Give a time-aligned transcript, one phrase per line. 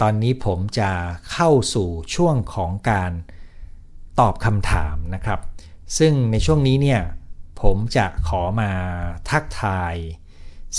[0.00, 0.90] ตอนนี้ผมจะ
[1.32, 3.12] เข้าสู่ช่วงของการ
[4.20, 5.40] ตอบคำถามนะครับ
[5.98, 7.00] ซึ่งในช่วงนี้เนี่ย
[7.62, 8.70] ผมจะขอมา
[9.30, 9.94] ทักทาย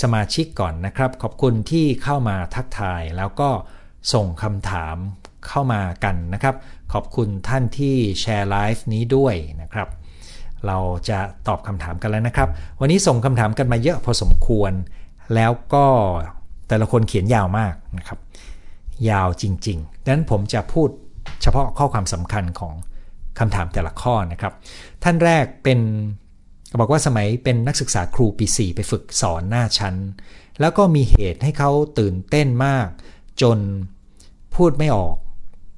[0.00, 3.50] สมาชิกก่อนนะครับ ขอบคุณที่เข้ามาทักทายแล้วก็
[4.12, 4.96] ส่งคำถาม
[5.48, 6.54] เข้ามากันนะครับ
[6.92, 9.88] ขอบคุณท่านที่แชร์ไลฟ์นี้ด้วยนะครับ
[10.66, 10.78] เรา
[11.08, 11.18] จะ
[11.48, 12.48] ตอบคำถามกันแล้วนะครับ
[12.80, 14.72] วันนี้ส่งคำถามกันมาเยอะพอสมควร
[15.34, 15.86] แล้วก็
[16.68, 18.18] แต่ละคนเขียนยาวมากนะครับ
[19.10, 20.88] ยาวจริงๆดังนั้นผมจะพูด
[21.42, 22.74] เฉพาะข้อความสำคัญของ
[23.38, 24.52] คำถามแต่ละข้อนะครับ
[25.02, 25.80] ท่านแรกเป็น
[26.80, 29.94] บอกว่าสมัยเป็นนักศึกษาครูปี 4 ไปฝึกสอนหน้าชั้น
[30.60, 32.88] แล้วก็มีเหตุให้เขาตื่นเต้นมาก
[33.42, 33.58] จน
[34.54, 35.16] พูดไม่ออก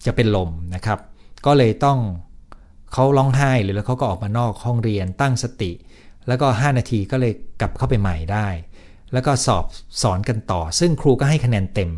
[0.07, 0.99] จะเป็นลมนะครับ
[1.47, 1.99] ก็เลยต้อง
[2.93, 5.73] เขาร้องไห้หรือแล้วเขาก็ออกมานอกห้องเรียนตั้งสติ
[6.29, 8.49] แล้วก็ 5 นาทีก็เลยกลับเข้าไปใหม่ได้
[9.13, 9.65] แล้วก็สอบ
[10.02, 11.91] สอนกันต่อ ซึ่งครูก็ให้คะแนนเต็ม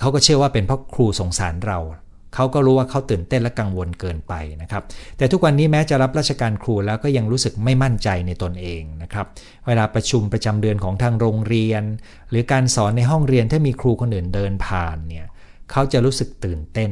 [0.00, 1.80] เขาก็เชื่อว่าเป็นเพราะครูสงสารเรา
[2.34, 4.82] เขาก็รู้ว่าเขาตื่นเต้นและกังวลเกินไปนะครับ
[5.16, 9.26] แต่ทุกวันนี้แม้จะรับราชการครูแล้วก็ยังรู้สึกไม่มั่นใจในตนเองนะครับ
[9.66, 11.82] เวลาประชุมประจำเดือนของทางโรงเรียน
[12.30, 15.26] หรือการสอนในห้องเรียนถ้ามีครูคนอื่นเดินผ่านเนี่ย
[15.70, 16.90] เขาจะรู้สึกตื่นเต้น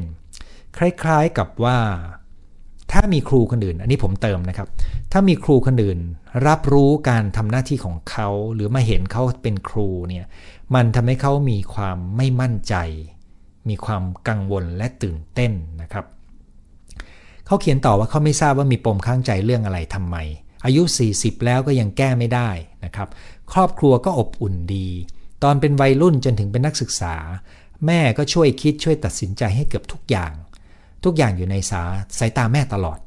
[0.78, 1.78] คล้ายๆกับว่า
[2.94, 4.68] ถ้ามีครูคนอื่น อันนี้ผมเติมนะครับ
[5.12, 5.98] ถ้ามีครูคนอื่น
[6.46, 10.24] รับรู้การทำหน้าที่ของเขา หรือมาเห็นเขาเป็นครูเนี่ย
[10.74, 12.74] มันทำให้เขามีความไม่มั่นใจ
[13.68, 16.04] มีความกังวลและตื่นเต้นนะครับ
[17.46, 20.16] เขาเขียนต่อว่าเขาไม่ทราบว่ามีปมข้างใจเรื่องอะไรทำไม
[20.64, 20.82] อายุ
[21.14, 22.50] 40 แล้วก็ยังแก้ไม่ได้
[22.84, 23.08] นะครับ
[23.52, 24.88] ครอบครัวก็อบอุ่นดี
[25.42, 27.14] ตอนเป็นวัยรุ่นจนถึงเป็นนักศึกษา
[27.86, 30.32] แม่ก็ช่วยคิดช่วยตัดสินใจให้เกือบทุกอย่าง
[31.04, 31.82] ทุกอย่างอยู่ในสา
[32.18, 32.98] สายตาแม่ตลอด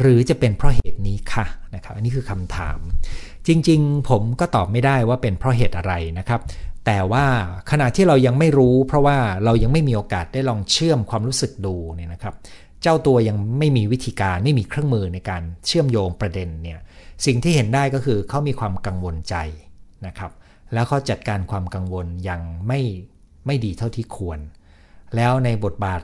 [0.00, 2.78] หรือจะเป็นเพราะเหตุนี้ค่ะนะครับอันนี้คือคำถาม
[3.46, 6.40] จริงๆ ผมก็ตอบไม่ได้ว่าเป็นเพราะเหตุอะไรนะครับ
[6.86, 7.24] แต่ว่า
[7.70, 12.34] ขณะที่เรายังไม่รู้ เพราะว่าเรายังไม่มีโอกาสได้ลองเชื่อมความรู้สึกดูเนี่ยนะครับ
[12.82, 16.78] เจ้าตัวยังไม่มีวิธีการไม่มีเครื่องมือในการเชื่อมโยงประเด็นเนี่ย
[17.26, 19.34] สิ่งที่เห็นได้ก็คือเขามีความกังวลใจ
[20.06, 20.32] นะครับ
[20.72, 22.80] แล้วเขาจัดการความกังวลยังไม่
[23.46, 24.38] ไม่ดีเท่าที่ควร
[25.16, 26.02] แล้วในบทบาท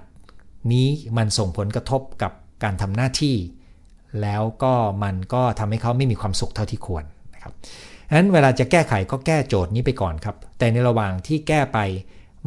[0.73, 2.33] นี้มันส่งผลกระทบกับ
[2.63, 3.37] การทำหน้าที่
[4.23, 7.05] แล้วก็มันก็ทำให้เขาไม่มีความสุขเท่าที่ควร
[7.35, 7.53] นะครับ
[8.09, 11.79] ฉะนั้นเวลาจะแก้ไขก็แก้โจทย์นี้ไปก่อนครับ แต่ในระหว่างที่แก้ไป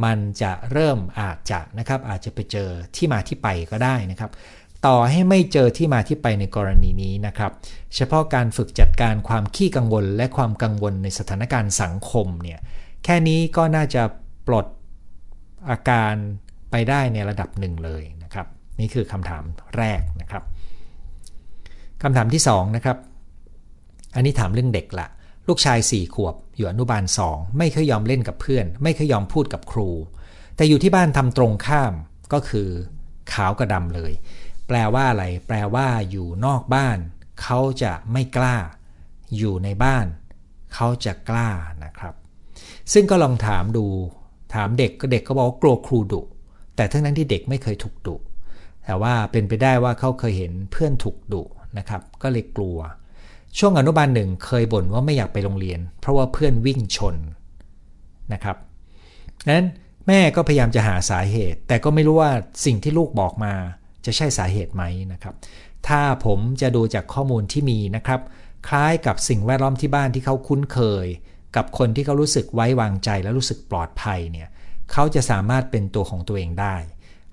[0.03, 4.31] มันจะเริ่มอาจจะนะครับอาจจะไปเจอที่มาที่ไปก็ได้นะครับ
[4.85, 7.51] ต่อให้ไม่เจอที่มาที่ไปในกรณีนี้นะครับ
[7.95, 12.59] เฉพาะการฝึกจัดการความขี้กังวล และความกังวลในสถานการณ์สังคมเนี่ย
[13.03, 14.03] แค่นี้ก็น่าจะ
[14.47, 14.65] ปลด
[15.69, 16.13] อาการ
[16.71, 18.47] ไปได้ในระดับหนึ่งเลยนะครับ
[18.79, 19.43] นี่คือคำถาม
[19.77, 20.43] แรกนะครับ
[22.03, 22.97] คำถามที่2นะครับ
[24.15, 25.07] อันนี้ถามเรื่องเด็กละ
[25.47, 29.89] ลูกชาย4ขวบ อยู่อนุบาล2ไม่เคยยอมเล่นกับเพื่อน ไม่เคยยอมพูดกับครู
[30.55, 31.93] แต่อยู่ที่บ้านทำตรงข้าม
[32.33, 32.69] ก็คือ
[33.33, 34.13] ขาวกับดำเลย
[34.67, 36.97] แปลว่าอะไร แปลว่าอยู่นอกบ้าน
[37.41, 38.55] เขาจะไม่กล้า
[39.37, 40.05] อยู่ในบ้าน
[40.73, 41.49] เขาจะกล้า
[41.83, 42.13] นะครับ
[42.93, 43.85] ซึ่งก็ลองถามดู
[44.53, 46.21] ถามเด็กก็เด็กก็บอกว่ากลัวครูดุ
[46.77, 48.15] แต่ทั้งนั้นที่เด็กไม่เคยถูกดุ
[48.85, 51.43] แต่ว่าเป็นไปได้ว่าเขาเคยเห็นเพื่อนถูกดุ
[51.77, 52.77] นะครับ ก็เลยกลัว
[53.57, 57.15] ช่วงอนุบาลหนึ่งเคยบ่นว่าไม่อยากไปโรงเรียน เพราะว่าเพื่อนวิ่งชน
[58.33, 58.57] นะครับ
[59.49, 59.67] นั้น
[60.07, 62.31] แม่ก็พยายามจะหาสาเหตุ แต่ก็ไม่รู้ว่า
[62.65, 63.53] สิ่งที่ลูกบอกมา
[64.05, 64.83] จะใช่สาเหตุไหม
[65.13, 65.35] นะครับ
[65.87, 68.21] ถ้าผมจะดูจากข้อมูลที่มีนะครับ
[68.67, 71.07] คล้ายกับสิ่งแวดล้อมที่บ้านที่เขาคุ้นเคย
[71.55, 74.49] กับคนที่เขารู้สึกไว้วางใจและรู้สึกปลอดภัยเนี่ย
[74.91, 76.75] เขาจะสามารถเป็นตัวของตัวเองได้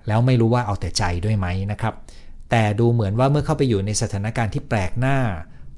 [0.07, 1.93] แล้วไม่รู้ว่าเอาแต่ใจด้วยไหมนะครับ
[2.51, 5.17] แต่ดูเหมือนว่าเมื่อเข้าไปอยู่ในสถานการณ์ที่แปลกหน้า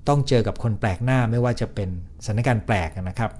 [0.07, 1.89] ต้องเจอกับคนแปลกหน้าไม่ว่าจะเป็น
[2.23, 3.31] สถานการณ์แปลกนะครับ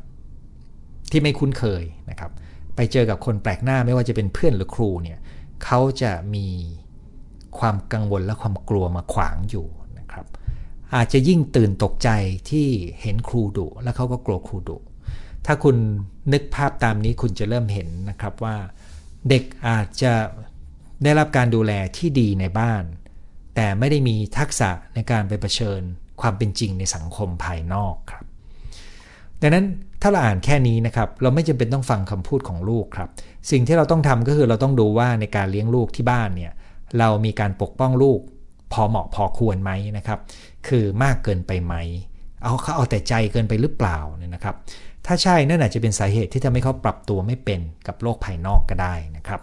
[1.12, 2.32] ที่ไม่คุ้นเคยนะครับ
[2.76, 5.20] ไปเจอกับคนแปลกหน้าไม่ว่าจะเป็นเพื่อนหรือครูเนี่ย
[5.64, 6.48] เขาจะมี
[7.60, 9.68] ความกังวลและความกลัวมาขวางอยู่
[10.00, 10.26] นะครับ
[10.96, 12.10] อาจจะยิ่งตื่นตกใจ
[12.50, 12.68] ที่
[13.02, 14.78] เห็นครูดุแล้วเขาก็กลัวครูดุ
[15.48, 15.76] ถ้าคุณ
[16.34, 18.56] นึกภาพตามนี้คุณจะเริ่มเห็นนะครับว่า
[19.30, 20.14] เด็กอาจจะ
[21.04, 22.84] ได้รับการดูแลที่ดีในบ้าน
[23.56, 25.82] แต่ไม่ได้มีทักษะในการไปเผชิญ
[26.22, 28.26] ความเป็นจริงในสังคมภายนอกครับ
[29.42, 29.66] ดังนั้น
[30.02, 33.10] ถ้าเราอ่านแค่นี้นะครับ เราไม่จำเป็นต้องฟังคำพูดของลูกครับ
[33.52, 36.54] สิ่งที่เราต้องทำก็คือเราต้องดูว่าในการเลี้ยงลูกที่บ้านเนี่ย
[37.00, 38.20] เรามีการปกป้องลูก
[38.74, 40.20] พอเหมาะพอควรไหมนะครับ
[40.68, 41.76] คือมากเกินไปไหม
[42.44, 44.56] เอาเขาเอาแต่ใจเกินไปหรือเปล่าเนี่ยนะครับ
[45.08, 49.42] ถ้าใช่นั่นอาจจะเป็นสาเหตุที่ทำให้เขาปรับตัวไม่เป็นกับโลกภายนอกก็ได้นะครับ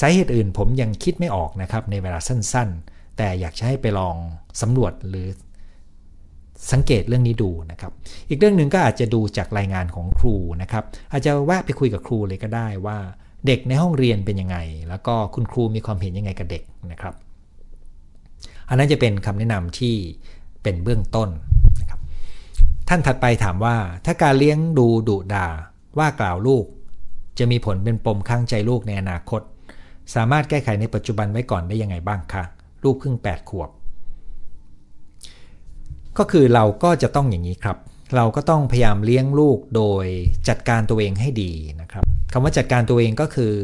[0.00, 4.16] สาเหตุอื่นผมยังคิดไม่ออกนะครับในเวลาสั้นๆ แต่อยากจะให้ไปลอง
[4.60, 5.28] สำรวจหรือ
[6.72, 7.92] สังเกตเรื่องนี้ดูนะครับ
[8.28, 12.98] อีกเรื่องหนึ่งก็อาจจะดูจากรายงานของครูนะครับ อาจจะแวะไปคุยกับครูเลยก็ได้ว่า
[13.46, 14.56] เด็กในห้องเรียนเป็นยังไง
[14.88, 16.62] แล้วก็คุณครูมีความเห็นยังไงกับเด็ก
[16.92, 17.14] นะครับ
[18.68, 19.94] อันนั้นจะเป็นคำแนะนำที่
[20.62, 21.28] เป็นเบื้องต้น
[22.88, 25.48] ท่านถัดไปถามว่า ถ้าการเลี้ยงดูดุด่า
[25.98, 26.64] ว่ากล่าวลูก
[27.38, 29.40] จะมีผลเป็นปมข้างใจลูกในอนาคต
[30.14, 32.44] สามารถแก้ไขในปัจจุบันไว้ก่อนได้ยังไงบ้างคะ
[32.84, 33.70] ลูกเพิ่ง 8 ขวบ
[36.18, 37.76] ก็คือเราก็จะต้องอย่างนี้ครับ
[38.16, 40.04] เราก็ต้องพยายามเลี้ยงลูกโดย
[40.48, 43.54] จัดการตัวเองให้ดีนะครับคำว่าจัดการตัวเองก็คือ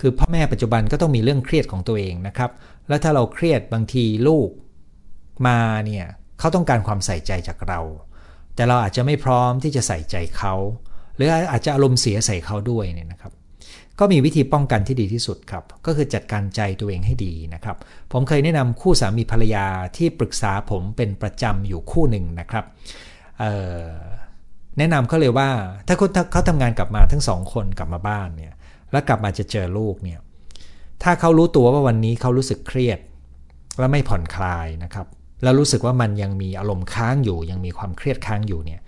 [0.00, 2.50] คือพ่อแม่ปัจจุบันก็ต้องมีเรื่องเครียดของตัวเองนะครับ
[2.88, 4.48] แล้วถ้าเราเครียดบางทีลูก
[5.46, 6.06] มาเนี่ย
[6.38, 7.80] เขาต้องการความใส่ใจจากเรา
[8.56, 10.54] แต่เราอาจจะไม่พร้อมที่จะใส่ใจเขา
[11.16, 13.32] หรืออาจจะอารมณ์เสียใส่เขาด้วยเนี่ยนะครับ
[13.98, 17.76] ก็มีวิธีป้องกันที่ดีที่สุดครับ ก็คือจัดการใจตัวเองให้ดีนะครับ
[18.12, 19.66] ผมเคยแนะนำคู่สามีภรรยา
[19.96, 22.64] ที่ปรึกษาผมเป็นประจำอยู่คู่หนึ่งนะครับ
[24.78, 25.48] แนะนำเขาเลยว่า
[25.86, 25.96] ถ้า
[26.32, 28.54] เขาทำงานกลับมาทั้งสองคนกลับมาบ้านเนี่ย
[28.92, 30.20] แล้วกลับมาจะเจอลูกเนี่ย
[31.02, 32.98] ถ้าเขารู้ตัวว่าวันนี้เขารู้สึกเครียด
[33.78, 35.06] และไม่ผ่อนคลายนะครับ
[35.42, 38.80] แล้วรู้สึกว่ามันยังมีอารมณ์ค้างอยู่ ยังมีความเครียดค้างอยู่เนี่ย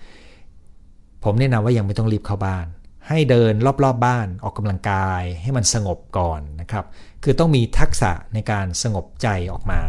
[1.25, 2.67] ผมแนะนำว่ายังไม่ต้องรีบเข้าบ้าน
[3.09, 6.85] ให้เดินรอบๆบบ้านออกกำลังกายให้มันสงบก่อนนะครับ
[7.25, 9.81] คือต้องมีทักษะในการสงบใจออกมา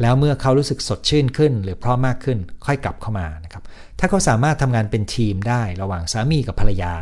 [0.00, 3.62] แล้วเมื่อเขารู้สึกสดชื่นขึ้น หรือพร้อมมากขึ้นค่อยกลับเข้ามานะครับ
[3.98, 6.94] ถ้าเขาสามารถทำงานเป็นทีมได้ระหว่างสามีกับภรรยา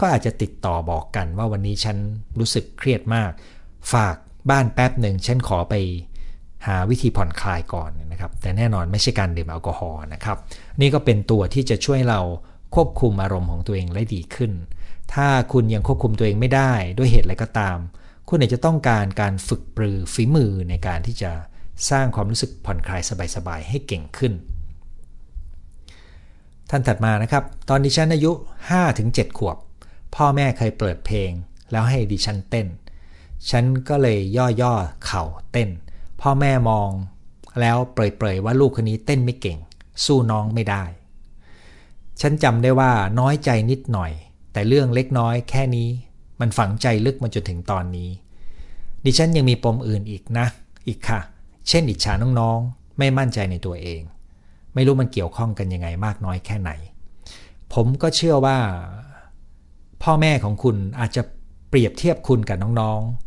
[0.00, 1.96] ก็อาจจะติดต่อบอกกันว่าวันนี้ฉัน
[2.38, 3.30] รู้สึกเครียดมาก
[3.92, 4.16] ฝาก
[4.50, 5.74] บ้านแป๊บหนึ่งฉันขอไป
[6.66, 10.38] หาวิธีผ่อนคลายก่อนนะครับ แต่แน่นอนไม่ใช่การดื่มแอลกอฮอล์นะครับ
[10.80, 12.20] นี่ก็เป็นตัวที่จะช่วยเรา
[12.74, 14.52] ควบคุมอารมณ์ของตัวเองได้ดีขึ้น
[15.14, 17.78] ถ้าคุณยังควบคุมตัวเองไม่ได้ด้วยเหตุอะไรก็ตาม
[18.28, 21.32] คุณอาจจะต้องการการฝึกปรือฝีมือในการที่จะ
[21.90, 23.02] สร้างความรู้สึกผ่อนคลาย
[23.36, 24.32] สบายๆให้เก่งขึ้น
[26.70, 28.32] ท่านถัดมานะครับ ตอนดิฉันอายุ
[28.84, 29.56] 5-7 ขวบ
[30.14, 31.30] พ่อแม่เคยเปิดเพลง
[31.70, 32.66] แล้วให้ดิฉันเต้น
[33.50, 34.18] ฉันก็เลย
[34.62, 35.22] ย่อๆเข่า
[35.52, 35.68] เต้น
[36.20, 36.90] พ่อแม่มอง
[37.60, 39.58] แล้วเปรยๆว่าลูกคนนี้เต้นไม่เก่ง
[40.04, 40.84] สู้น้องไม่ได้
[42.20, 44.12] ฉันจำได้ว่าน้อยใจนิดหน่อย
[44.52, 45.88] แต่เรื่องเล็กน้อยแค่นี้
[46.40, 48.10] มันฝังใจลึกมาจนถึงตอนนี้
[49.04, 50.46] ดิฉันยังมีปมอื่นอีกนะ
[50.88, 51.20] อีกค่ะ
[51.68, 54.00] เช่นอิจฉาน้องๆ ไม่มั่นใจในตัวเอง
[54.74, 56.70] ไม่รู้มันเกี่ยวข้องกันยังไงมากน้อยแค่ไหน
[57.72, 58.58] ผมก็เชื่อว่า
[60.02, 61.22] พ่อแม่ของคุณอาจจะ
[61.68, 63.25] เปรียบเทียบคุณกับน้องๆ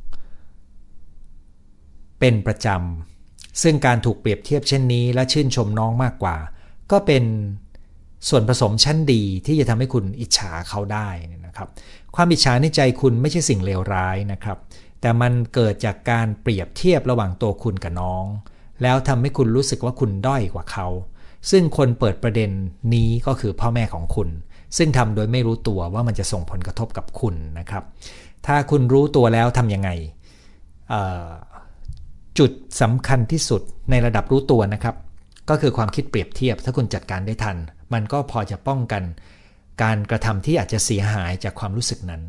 [2.19, 6.38] เป็นประจำ ซึ่งการถูกเปรียบเทียบเช่นนี้ และชื่นชมน้องมากกว่า
[6.92, 7.24] ก็เป็น
[8.30, 11.10] ส่วนผสมชั้นดีที่จะทำให้คุณอิจฉาเขาได้
[11.45, 11.68] นะครับ
[12.16, 14.57] ความอิจฉาในใจคุณไม่ใช่สิ่งเลวร้ายนะครับ
[15.01, 18.25] แต่มันเกิดจากการเปรียบเทียบระหว่างตัวคุณกับน้อง
[18.83, 20.88] แล้วทำให้คุณรู้สึกว่าคุณด้อยกว่าเขา
[21.51, 22.51] ซึ่งคนเปิดประเด็น
[22.94, 24.30] นี้ก็คือพ่อแม่ของคุณ
[24.77, 27.83] ซึ่งทำโดยไม่รู้ตัวว่ามันจะส่งผลกระทบกับคุณนะครับ
[28.45, 29.89] ถ้าคุณรู้ตัวแล้วทำยังไง
[32.38, 34.96] จุดสำคัญที่สุดในระดับรู้ตัวนะครับ
[35.50, 37.58] ก็คือความคิดเปรียบเทียบ ถ้าคุณจัดการได้ทัน
[37.94, 39.04] มันก็พอจะป้องกัน
[39.84, 42.22] การกระทำที่อาจจะเสียหายจากความรู้สึกนั้น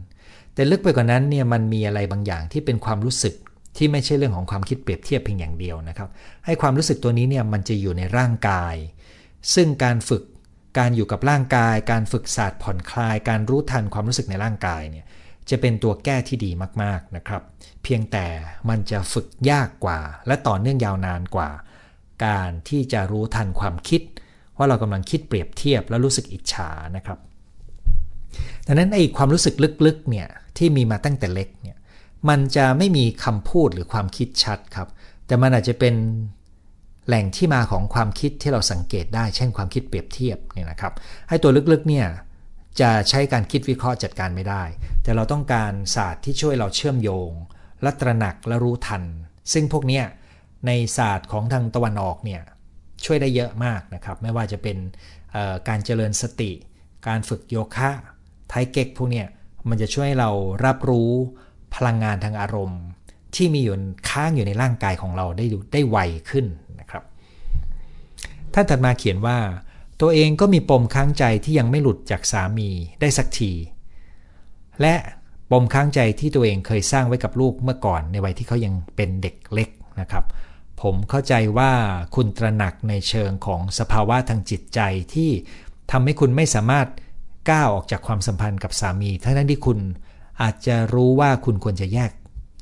[0.55, 3.35] แต่ลึกไปกว่านั้นเนี่ยมันมีอะไรบางอย่างที่เป็นความรู้สึก
[3.77, 6.09] ที่ไม่ใช่เรื่องของความคิดเปรียบเทียบเพียงอย่างเดียวนะครับ
[6.47, 8.75] ให้ความรู้สึกตัวนี้เนี่ยมันจะอยู่ในร่างกาย
[9.55, 10.23] ซึ่งการฝึก
[10.79, 15.05] การอยู่กับร่างกาย การฝึกศาสตร์ผ่อนคลาย การรู้ทันความรู้สึกในร่างกายเนี่ย
[15.51, 16.51] จะเป็นตัวแก้ที่ดี
[16.83, 17.43] มากๆนะครับ
[17.83, 18.27] เพียงแต่
[18.69, 21.51] มันจะฝึกยากกว่า และต่อเนื่องยาวนานกว่า
[22.25, 24.03] การที่จะรู้ทันความคิด
[24.57, 27.19] ว่าเรากำลังคิดเปรียบเทียบแล้วรู้สึกอิจฉานะครับ
[28.67, 29.55] ดังนั้นไอ้ความรู้สึก
[29.87, 30.29] ลึกๆเนี่ย
[30.59, 31.77] ที่มีมาตั้งแต่เล็กเนี่ย
[32.29, 34.89] มันจะไม่มีคำพูดหรือความคิดชัดครับ
[35.27, 35.95] แต่มันอาจจะเป็น
[37.07, 40.93] แหล่งที่มาของความคิดที่เราสังเกตได้ เช่นความคิดเปรียบเทียบเนี่ยนะครับ
[41.29, 42.07] ให้ตัวลึกๆเนี่ย
[42.81, 44.65] จะใช้การคิดวิเคราะห์จัดการไม่ได้
[45.03, 47.31] แต่เราต้องการศาสตร์ที่ช่วยเราเชื่อมโยง
[47.83, 49.03] และตระหนักและรู้ทัน
[49.53, 50.03] ซึ่งพวกนี้
[50.67, 52.43] ในศาสตร์ของทางตะวันออกเนี่ย
[53.05, 54.77] ช่วยได้เยอะมากนะครับ ไม่ว่าจะเป็น
[55.69, 56.53] การเจริญสติ
[57.07, 57.91] การฝึกโยคะ
[58.49, 59.25] ไทเก๊กพวกนี้
[59.69, 60.31] มันจะช่วยเรา
[60.65, 61.11] รับรู้
[61.75, 62.83] พลังงานทางอารมณ์
[63.35, 63.77] ที่มีอยู่
[64.11, 65.99] ค้างอยู่ในร่างกายของเราได้ได้ไว
[66.31, 66.47] ขึ้น
[66.81, 67.05] นะครับ
[68.55, 69.37] ท่านถัดมาเขียนว่า
[70.01, 72.69] ตัวเองก็มีปมค้างใจที่ยังไม่หลุดจากสามี
[73.01, 73.53] ได้สักที
[74.81, 74.95] และ
[75.51, 79.69] ปมค้างใจที่ตัวเองเคยสร้างไว้กับลูกเมื่อก่อนในวัยที่เขายังเป็นเด็กเล็ก
[80.01, 80.25] นะครับ
[80.83, 81.73] ผมเข้าใจว่า
[82.15, 84.81] คุณตระหนักในเชิงของสภาวะทางจิตใจ
[85.15, 85.31] ที่
[85.91, 86.89] ทำให้คุณไม่สามารถ
[87.51, 89.79] ก้าวออกจากความสัมพันธ์กับสามีทั้งนั้นที่คุณ
[90.43, 92.11] อาจจะรู้ว่าคุณควรจะแยก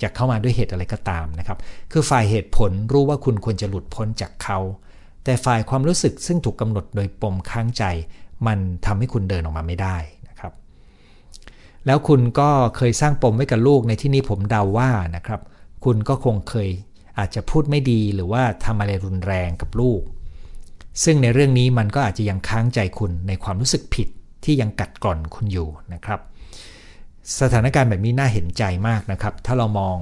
[0.03, 1.59] จากเข้ามาด้วยเหตุอะไรก็ตามนะครับ
[1.93, 4.59] คือฝ่ายเหตุผลรู้ว่าคุณควรจะหลุดพ้นจากเขา
[5.29, 7.85] แต่ฝ่ายความรู้สึกซึ่งถูกกำหนดโดยปมค้างใจ
[8.47, 9.97] มันทำให้คุณเดินออกมาไม่ได้
[10.29, 10.53] นะครับ
[11.87, 15.41] แล้วคุณก็เคยสร้างปมไว้กับลูกในที่นี้ผมเดาว่านะครับ
[15.85, 16.69] คุณก็คงเคย
[17.19, 20.01] อาจจะพูดไม่ดีหรือว่าทำอะไรรุนแรงกับลูก
[21.05, 24.09] ซึ่งในเรื่องนี้มันก็อาจจะยังค้างใจคุณในความรู้สึกผิด
[24.45, 26.21] ที่ยังกัดกร่อนคุณอยู่นะครับ
[27.41, 29.97] สถานการณ์แบบนี้น่าเห็นใจมากนะครับ ถ้าเรามอง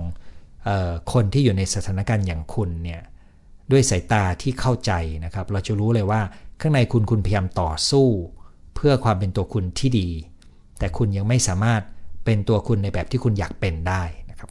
[0.69, 3.03] ออคนที่อยู่ในสถานการณ์อย่างคุณเนี่ย
[3.71, 4.93] ด้วยสายตาที่เข้าใจ
[5.25, 6.21] นะครับ เราจะรู้เลยว่า
[6.61, 8.09] ข้างในคุณคุณพยายามต่อสู้
[8.75, 10.09] เพื่อความเป็นตัวคุณที่ดี
[10.79, 11.83] แต่คุณยังไม่สามารถ
[12.25, 14.51] เป็นตัวคุณในแบบที่คุณอยากเป็นได้นะครับ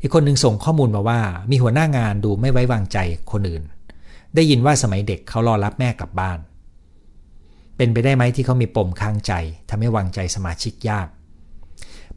[0.00, 2.98] อีกคนหนึ่งส่งข้อมูลมาว่า มีหัวหน้างานดูไม่ไว้วางใจ
[3.32, 3.62] คนอื่น
[4.34, 6.38] ได้ยินว่าสมัยเด็กเขารอรับแม่กลับบ้าน
[7.76, 9.32] เป็นไปได้ไหมที่เขามีปมค้างใจ
[9.70, 11.08] ทำให้วางใจสมาชิกยาก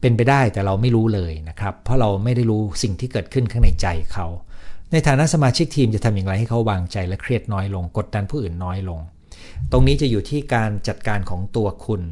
[0.01, 4.27] เป็นไปได้แต่เราไม่รู้เลยนะครับ เพราะเราไม่ได้รู้สิ่งที่เกิดขึ้นข้างในใจเขา
[4.91, 9.00] ในฐานะสมาชิกทีมจะทำอย่างไรให้เขาวางใจและเครียดน้อยลง กดดันผู้อื่นน้อยลง
[9.72, 12.03] ตรงนี้จะอยู่ที่การจัดการของตัวคุณ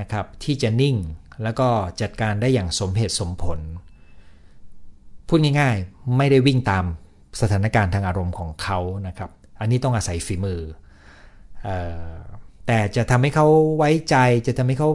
[0.00, 0.96] นะครับที่จะนิ่ง
[1.42, 1.68] แล้วก็
[2.00, 3.58] จัดการได้อย่างสมเหตุสมผล
[5.28, 6.84] พูดง่ายๆ ไม่ได้วิ่งตาม
[7.40, 10.60] สถานการณ์ทางอารมณ์ของเขานะครับ อันนี้ต้องอาศัยฝีมือ
[11.66, 11.68] อ
[12.66, 13.46] แต่จะทำให้เขา
[13.76, 14.90] ไว้ใจจะทำให้เขา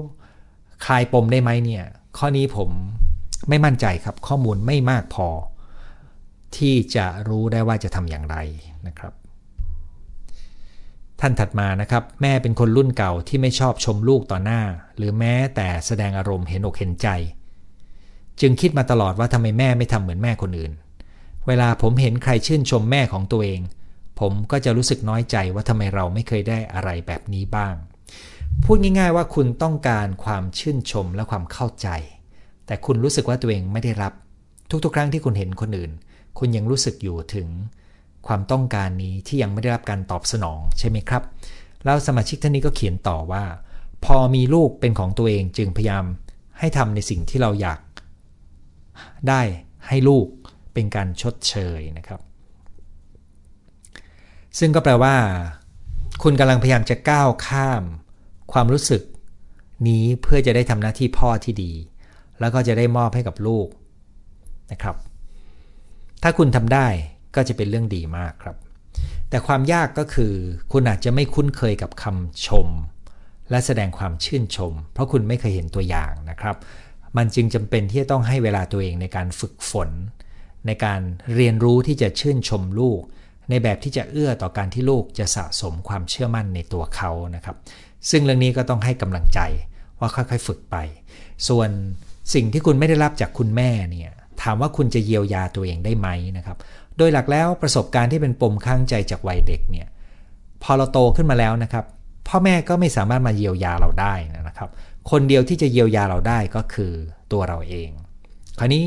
[0.85, 1.85] คลายปมได้ไหมเนี่ย
[2.17, 2.69] ข้อนี้ผม
[3.49, 5.27] ไม่มั่นใจครับ ข้อมูลไม่มากพอ
[6.57, 8.37] ที่จะรู้ได้ว่าจะทำอย่างไร
[8.87, 9.13] นะครับ
[11.19, 14.61] ท่านถัดมานะครับ แม่เป็นคนรุ่นเก่าที่ไม่ชอบชมลูกต่อหน้า
[14.97, 17.07] หรือแม้แต่แสดงอารมณ์เห็นอกเห็นใจ
[18.41, 20.73] จึงคิดมาตลอดว่าทำไมแม่ไม่ทำเหมือนแม่คนอื่น
[21.47, 23.61] เวลาผมเห็นใครชื่นชมแม่ของตัวเอง
[24.19, 27.75] ผมก็จะรู้สึกน้อยใจว่าทำไมเราไม่เคยได้อะไรแบบนี้บ้าง
[28.63, 31.87] พูดง่าย ๆ ว่าคุณต้องการความชื่นชมและความเข้าใจ
[32.65, 34.13] แต่คุณรู้สึกว่าตัวเองไม่ได้รับ
[34.83, 35.91] ทุกๆ ครั้งที่คุณเห็นคนอื่น
[36.39, 37.47] คุณยังรู้สึกอยู่ถึง
[38.27, 41.23] ความต้องการนี้ที่ยังไม่ได้รับการตอบสนองใช่ไหมครับ
[41.85, 43.43] แล้วสมาชิกท่านนี้ก็เขียนต่อว่า
[44.05, 46.05] พอมีลูกเป็นของตัวเองจึงพยายาม
[46.59, 47.79] ให้ทำในสิ่งที่เราอยาก
[49.29, 49.41] ได้
[49.87, 50.27] ให้ลูก
[50.73, 52.21] เป็นการชดเชยนะครับ
[54.59, 55.15] ซึ่งก็แปลว่า
[56.23, 57.83] คุณกำลังพยายามจะก้าวข้าม
[58.53, 59.01] ความรู้สึก
[59.87, 61.71] นี้เพื่อจะได้ทำหน้าที่พ่อที่ดี
[62.39, 63.67] แล้วก็จะได้มอบให้กับลูก
[64.71, 64.95] นะครับ
[66.27, 66.87] ถ้าคุณทำได้
[67.35, 68.57] ก็จะเป็นเรื่องดีมากครับ
[69.29, 70.33] แต่ความยากก็คือ
[70.71, 72.67] คุณอาจจะไม่คุ้นเคยกับคำชม
[73.49, 76.55] และแสดงความชื่นชม เพราะคุณไม่เคยเห็นตัวอย่างนะครับ
[77.17, 79.89] มันจึงจำเป็นที่จะต้องให้เวลาตัวเองในการฝึกฝน
[80.67, 81.01] ในการ
[81.35, 83.01] เรียนรู้ที่จะชื่นชมลูก
[83.49, 87.57] ในแบบที่จะเอื้อต่อการที่ลูกจะสะสมความเชื่อมั่นในตัวเขานะครับ
[88.09, 89.39] ซึ่งเรื่องนี้ก็ต้องให้กำลังใจ
[89.99, 90.75] ว่าค่อยๆ ฝึกไป
[91.47, 91.69] ส่วน
[92.33, 96.57] สิ่งที่คุณไม่ได้รับจากคุณแม่เนี่ย ถามว่าคุณจะเยียวยาตัวเองได้ไหมนะครับ
[96.97, 99.87] โดยหลักแล้วประสบการณ์ที่เป็นปมข้างใจจากวัยเด็กเนี่ย
[100.63, 101.85] พอเราโตขึ้นมาแล้วนะครับ
[102.27, 104.13] พ่อแม่ก็ไม่สามารถมาเยียวยาเราได้
[104.47, 104.69] นะครับ
[105.11, 106.91] คนเดียวที่จะเยียวยาเราได้ก็คือ
[107.31, 107.89] ตัวเราเอง
[108.59, 108.83] คราวนี้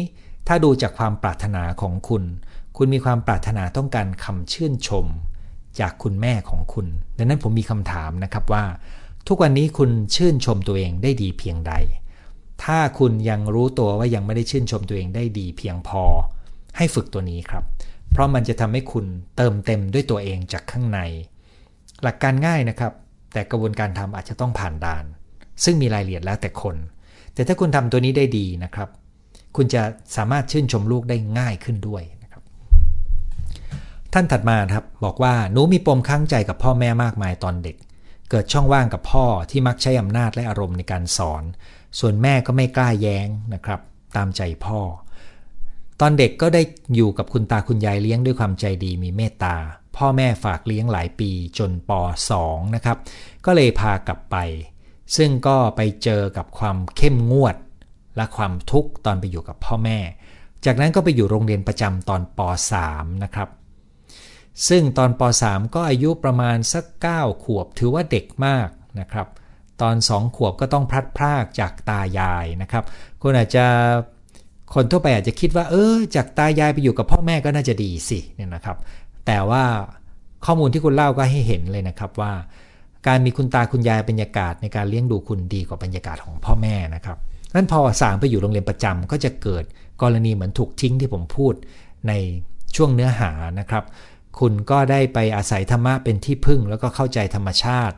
[0.46, 2.24] ถ้าดูจากความปรารถนาของคุณ
[2.76, 5.06] คุณมีความปรารถนาต้องการคำชื่นชม
[5.80, 6.86] จากคุณแม่ของคุณ
[7.18, 8.64] ดังนั้นผมมีคำถามนะครับว่า
[9.28, 11.72] ทุกวันนี้คุณชื่นชมตัวเองได้ดีเพียงใด
[12.64, 16.04] ถ้าคุณยังรู้ตัวว่ายังไม่ได้ชื่นชมตัวเองได้ดี เพียงพอ
[16.76, 17.64] ให้ฝึกตัวนี้ครับ
[18.12, 21.00] เพราะมันจะทำให้คุณเติมเต็มด้วยตัวเองจากข้างใน
[22.02, 22.92] หลักการง่ายนะครับ
[23.32, 25.04] แต่กระบวนการทำอาจจะต้องผ่านด่าน
[25.64, 26.76] ซึ่งมีรายละเอียดแล้วแต่คน
[27.34, 28.88] แต่ถ้าคุณทำตัวนี้ได้ดีนะครับ
[29.56, 29.82] คุณจะ
[30.16, 32.42] สามารถชื่นชมลูกได้ง่ายขึ้นด้วยนะครับ
[34.12, 37.76] ท่านถัดมาครับบอกว่าหนูมีปมข้างใจกับพ่อแม่มากมายตอนเด็ก
[38.30, 41.42] เกิดช่องว่างกับพ่อที่มักใช้อำนาจและอารมณ์ในการสอน
[41.98, 43.80] ส่วนแม่ก็ไม่กล้าแย้งนะครับ
[44.16, 44.80] ตามใจพ่อ
[46.00, 46.62] ตอนเด็กก็ได้
[46.94, 49.56] อยู่กับคุณตาคุณยายเลี้ยงด้วยความใจดีมีเมตตา
[49.96, 51.90] พ่อแม่ฝากเลี้ยงหลายปีจนป
[52.32, 52.96] .2 นะครับ
[53.44, 54.36] ก็เลยพากลับไป
[55.16, 57.56] ซึ่งก็ไปเจอกับความเข้มงวด
[58.16, 59.98] และความทุกข์ตอนไปอยู่กับพ่อแม่
[60.64, 62.40] จากนั้นก็ไปอยู่โรงเรียนประจำตอนป
[62.82, 63.48] .3 นะครับ
[64.68, 66.84] ซึ่งตอนป .3 ก็อายุประมาณสัก
[67.16, 68.68] 9 ขวบถือว่าเด็กมาก
[69.00, 69.28] นะครับ
[69.82, 72.84] ตอน2ขวบก็ต้องพลัดพรากจากตายายนะครับ
[73.22, 73.64] คุณอาจจะ
[74.74, 78.76] คนทั่วไปอาจจะคิดว่า เออจากตายายไปอยู่กับพ่อแม่ก็น่าจะดีสิเนี่ยนะครับ
[79.26, 79.64] แต่ว่า
[80.44, 82.32] ข้อมูลที่คุณเล่าก็ให้เห็นเลยนะครับว่า
[83.06, 87.18] การมีคุณตาคุณยายบรรยากาศในการเลี้ยงดูคุณดีกว่าบรรยากาศของพ่อแม่นะครับ
[87.54, 89.64] นั้นพอสางไปอยู่โรงเรียนประจำก็จะเกิด
[90.02, 91.54] กรณีเหมือนถูกทิ้งที่ผมพูด
[92.08, 92.12] ใน
[92.76, 93.30] ช่วงเนื้อหา
[93.60, 93.84] นะครับ
[94.38, 97.96] คุณก็ได้ไปอาศัยธรรมะเป็นที่พึ่งแล้วก็เข้าใจธรรมชาติ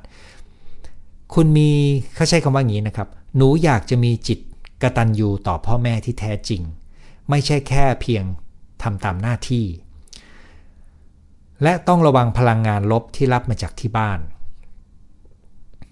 [1.34, 1.70] คุณมี
[2.14, 4.38] เขาใช้คำว่าอย่างนี้นะครับ หนูอยากจะมีจิต
[4.82, 6.62] กตัญญูต่อพ่อแม่ที่แท้จริง
[7.30, 8.24] ไม่ใช่แค่เพียง
[8.82, 9.66] ทำตามหน้าที่
[11.62, 14.18] และต้องระวังพลังงานลบที่รับมาจากที่บ้าน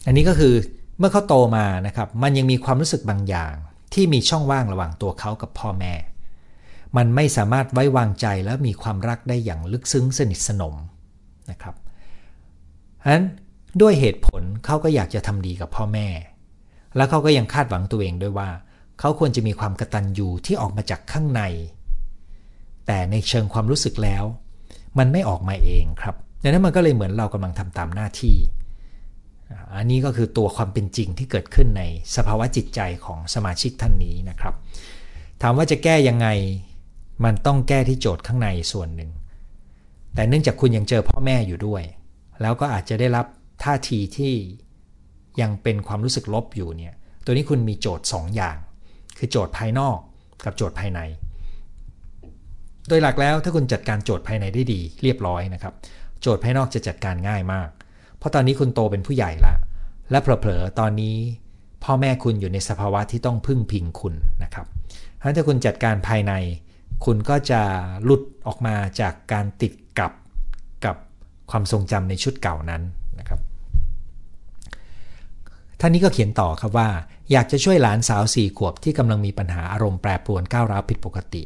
[0.07, 0.54] อันนี้ก็คือ
[0.99, 3.52] เมื่อเขาโตมานะครับ มันยังมีความรู้สึกบางอย่าง
[3.95, 5.95] ที่มีช่องว่างระหว่างตัวเขากับพ่อแม่
[6.97, 10.75] มันไม่สามารถไว้วางใจและมีความรักได้อย่างลึกซึ้งสนิทสนม
[11.50, 11.75] นะครับ
[13.02, 13.25] ฉะนั้น
[13.82, 16.08] ด้วยเหตุผลเขาก็อยากจะทำดีกับพ่อแม่
[16.97, 18.50] แล้วเขาก็ยังคาดหวังตัวเองด้วยว่า
[19.00, 21.42] เขาควรจะมีความกระตัญญูที่ออกมาจากข้างใน
[22.87, 24.25] แต่ในเชิงความรู้สึกแล้ว
[24.99, 28.37] มันไม่ออกมาเองครับดังนั้นมันก็เลยเหมือนเรากำลังทำตามหน้าที่
[29.76, 31.82] อันนี้ก็คือตัวความเป็นจริงที่เกิดขึ้นใน
[32.16, 34.54] สภาวะจิตใจของสมาชิกท่านนี้นะครับ
[35.42, 36.28] ถามว่าจะแก้ยังไง
[37.25, 39.11] มันต้องแก้ที่โจทย์ข้างในส่วนหนึ่ง
[40.14, 41.82] แต่เนื่องจากคุณยังเจอพ่อแม่อยู่ด้วย
[42.42, 43.26] แล้วก็อาจจะได้รับ
[43.62, 44.34] ท่าทีที่
[45.40, 48.56] ยังเป็นความรู้สึกลบอยู่เนี่ย ตัวนี้คุณมีโจทย์ 2 อย่าง
[49.18, 49.98] คือโจทย์ภายนอก
[50.44, 51.00] กับโจทย์ภายใน
[52.88, 55.74] โดยหลักแล้วถ้าคุณจัดการโจทย์ภายในได้ดี เรียบร้อยนะครับ
[56.20, 57.68] โจทย์ภายนอกจะจัดการง่ายมาก
[58.18, 59.54] เพราะตอนนี้คุณโตเป็นผู้ใหญ่ละ
[60.10, 61.16] และเผลอๆตอนนี้
[61.84, 64.66] พ่อแม่คุณอยู่ในสภาวะที่ต้องพึ่งพิงคุณนะครับ
[65.16, 66.32] เพราะฉะนั้นถ้าคุณจัดการภายใน
[67.04, 67.60] คุณก็จะ
[68.04, 70.12] หลุดออกมาจากการติดกับ
[70.84, 70.96] กับ
[71.50, 72.82] ความทรงจำในชุดเก่านั้น
[75.80, 76.88] ท่านนี้ก็เขียนต่อครับว่า
[77.32, 81.42] อยากจะช่วยหลานสาวสี่ขวบที่กำลังมีปัญหาอารมณ์แปรปรวนก้าวร้าวผิดปกติ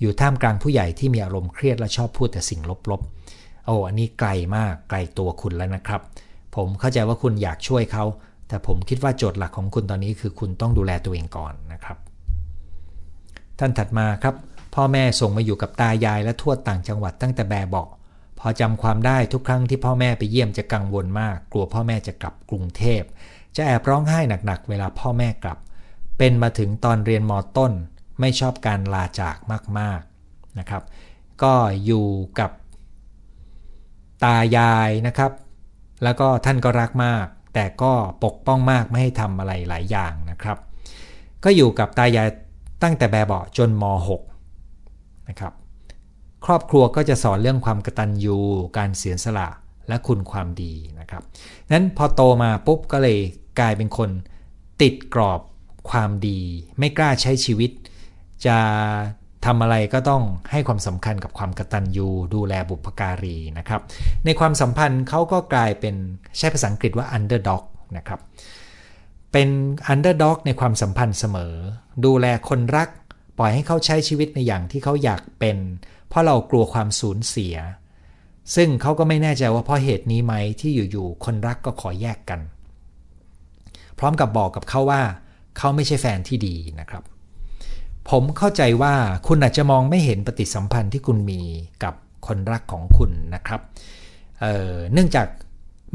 [0.00, 2.60] อยู่ท่ามกลางผู้ใหญ่ที่มีอารมณ์เครียดและชอบพูดแต่สิ่ง
[2.90, 6.00] ลบๆ โอ้อันนี้ไกลมากไกลตัวคุณแล้วนะครับ
[6.56, 8.04] ผมเข้าใจว่าคุณอยากช่วยเขา
[8.48, 11.98] แต่ผมคิดว่าโจทย์หลักของคุณตอนนี้คือคุณต้องดูแลตัวเองก่อนนะครับ
[13.58, 14.34] ท่านถัดมาครับ
[14.74, 17.84] พ่อแม่ส่งมาอยู่กับตายายและทวดต่างจังหวัดตั้งแต่แบบเบา
[18.38, 23.02] พอจำความได้ทุกครั้งที่พ่อแม่ไปเยี่ยมจะกังวลมาก กลัวพ่อแม่จะกลับกรุงเทพ
[23.56, 25.58] จะแอบร้องไห้หนักๆ เวลาพ่อแม่กลับ
[26.18, 27.72] เป็นมาถึงตอนเรียนมต้น
[28.20, 29.36] ไม่ชอบการลาจาก
[29.78, 30.82] มากๆนะครับ
[31.42, 31.54] ก็
[31.84, 32.06] อยู่
[32.38, 32.50] กับ
[34.24, 35.32] ตายายนะครับ
[36.02, 37.92] แล้วก็ท่านก็รักมาก แต่ก็
[38.24, 40.58] ปกป้องมากไม่ให้ทำอะไรหลายอย่างนะครับ
[41.44, 42.28] ก็อยู่กับตายาย
[42.82, 43.84] ตั้งแต่แบบเบาจนม
[44.58, 45.52] .6 นะครับ
[46.46, 48.38] ครอบครัวก็จะสอนเรื่องความกตัญญู
[48.76, 49.48] การเสียสละ
[49.88, 51.22] และคุณความดีนะครับ
[51.72, 53.18] นั้นพอโตมาปุ๊บก็เลย
[53.58, 54.10] กลายเป็นคน
[54.82, 55.40] ติดกรอบ
[55.90, 56.40] ความดี
[56.78, 57.70] ไม่กล้าใช้ชีวิต
[58.46, 58.58] จะ
[59.46, 63.80] ทำอะไรก็ต้องให้ความสำคัญกับความกตัญญูดูแลบุพการีนะครับ
[64.24, 65.94] ในความสัมพันธ์เขาก็กลายเป็น
[66.38, 67.62] ใช้ภาษาอังกฤษว่า underdog
[67.96, 68.20] นะครับ
[69.32, 69.48] เป็น
[69.92, 71.54] underdog ในความสัมพันธ์เสมอ
[72.04, 72.88] ดูแลคนรัก
[73.38, 75.56] ปล่อยให้เขาใช้ชีวิตในอย่างที่เขาอยากเป็น
[76.08, 77.56] เพราะเรากลัวความสูญเสีย
[78.54, 82.40] ซึ่งเขาก็ไม่แน่ใจว่าเพราะเหตุนี้ไหมที่อยู่ๆคนรักก็ขอแยกกัน
[84.00, 85.02] พร้อมกับบอกกับเขาว่า
[85.58, 87.02] เขาไม่ใช่แฟนที่ดีนะครับ
[88.10, 88.94] ผมเข้าใจว่า
[89.26, 91.40] คุณอาจจะมองไม่เห็นปฏิสัมพันธ์ที่คุณมี
[91.84, 91.94] กับ
[92.26, 93.60] คนรักของคุณนะครับ
[94.40, 95.26] เเนื่องจาก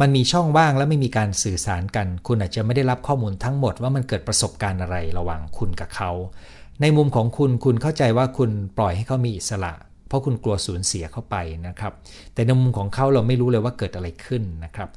[0.02, 6.12] มันมีช่องว่างและไม่มีการสื่อสารกัน คุณอาจจะไม่ได้รับข้อมูลทั้งหมดว่ามันเกิดประสบการณ์อะไรระหว่างคุณกับเขา
[6.82, 9.74] ในมุมของคุณคุณเข้าใจว่าคุณปล่อยให้เขามีอิสระ
[10.08, 11.36] เพราะคุณกลัวสูญเสียเข้าไป
[11.68, 11.94] นะครับ
[12.34, 14.90] แต่ในมุมของเขาเราไม่รู้เลยว่าเกิดอะไรขึ้นนะครับ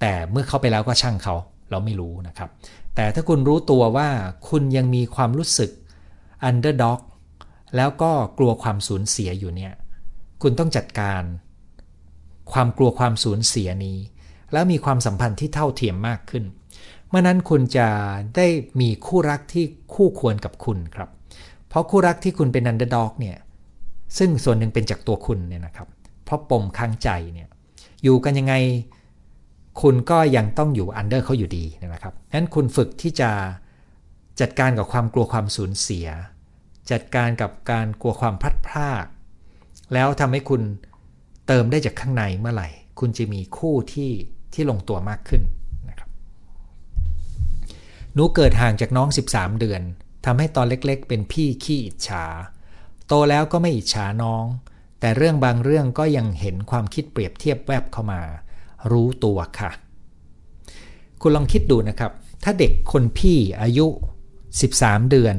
[0.00, 1.34] แต่เมื่อเขาไปแล้วก็ช่างเขา
[1.70, 2.50] เราไม่รู้นะครับ
[2.94, 4.08] แต่ถ้าคุณรู้ตัวว่า
[4.48, 5.70] คุณยังมีความรู้สึก
[6.48, 7.00] underdog
[7.76, 9.72] แล้วก็กลัวความสูญเสียอยู่เนี่ย
[10.42, 11.22] คุณต้องจัดการ
[12.52, 13.98] ความกลัวความสูญเสียนี้
[14.52, 16.44] แล้วมีความสัมพันธ์ที่เท่าเทียมมากขึ้น
[17.08, 17.88] เมื่อนั้นคุณจะ
[18.36, 18.46] ได้
[18.80, 21.08] มีคู่รักที่คู่ควรกับคุณครับ
[21.68, 23.36] เพราะคู่รักที่คุณเป็น underdog เนี่ย
[24.18, 25.88] ซึ่งส่วนหนึ่งเป็นจากตัวคุณเนี่ยนะครับ
[26.24, 27.48] เพราะปมข้างใจเนี่ย
[28.02, 28.54] อยู่กันยังไง
[29.82, 33.30] คุณก็ยังต้องอยู่อันเดอร์เขาอยู่ดีนะครับนั้นคุณฝึกที่จะ
[34.40, 36.06] จัดการกับความกลัวความสูญเสีย
[36.90, 39.04] จัดการกับการกลัวความพลัดพราก
[39.92, 40.62] แล้วทำให้คุณ
[41.46, 42.68] เติมได้จากข้างในเมื่อไหร่
[43.00, 44.10] คุณจะมีคู่ที่
[44.54, 45.42] ที่ลงตัวมากขึ้น
[45.88, 46.08] นะครับ
[48.14, 49.82] หนูเกิดห่างจากน้อง 13 เดือน
[50.24, 52.24] ทำให้ตอนเล็กๆ เป็นพี่ขี้อิจฉา
[53.06, 54.44] โตแล้วก็ไม่อิจฉาน้อง
[55.00, 58.22] แต่เรื่องบางเรื่องก็ยังเห็นความคิดเปรียบเทียบแวบเข้ามา
[58.90, 59.70] รู้ตัวค่ะ
[61.20, 62.12] คุณลองคิดดูนะครับ
[62.44, 63.86] ถ้าเด็กคนพี่อายุ
[64.48, 65.36] 13 เดือน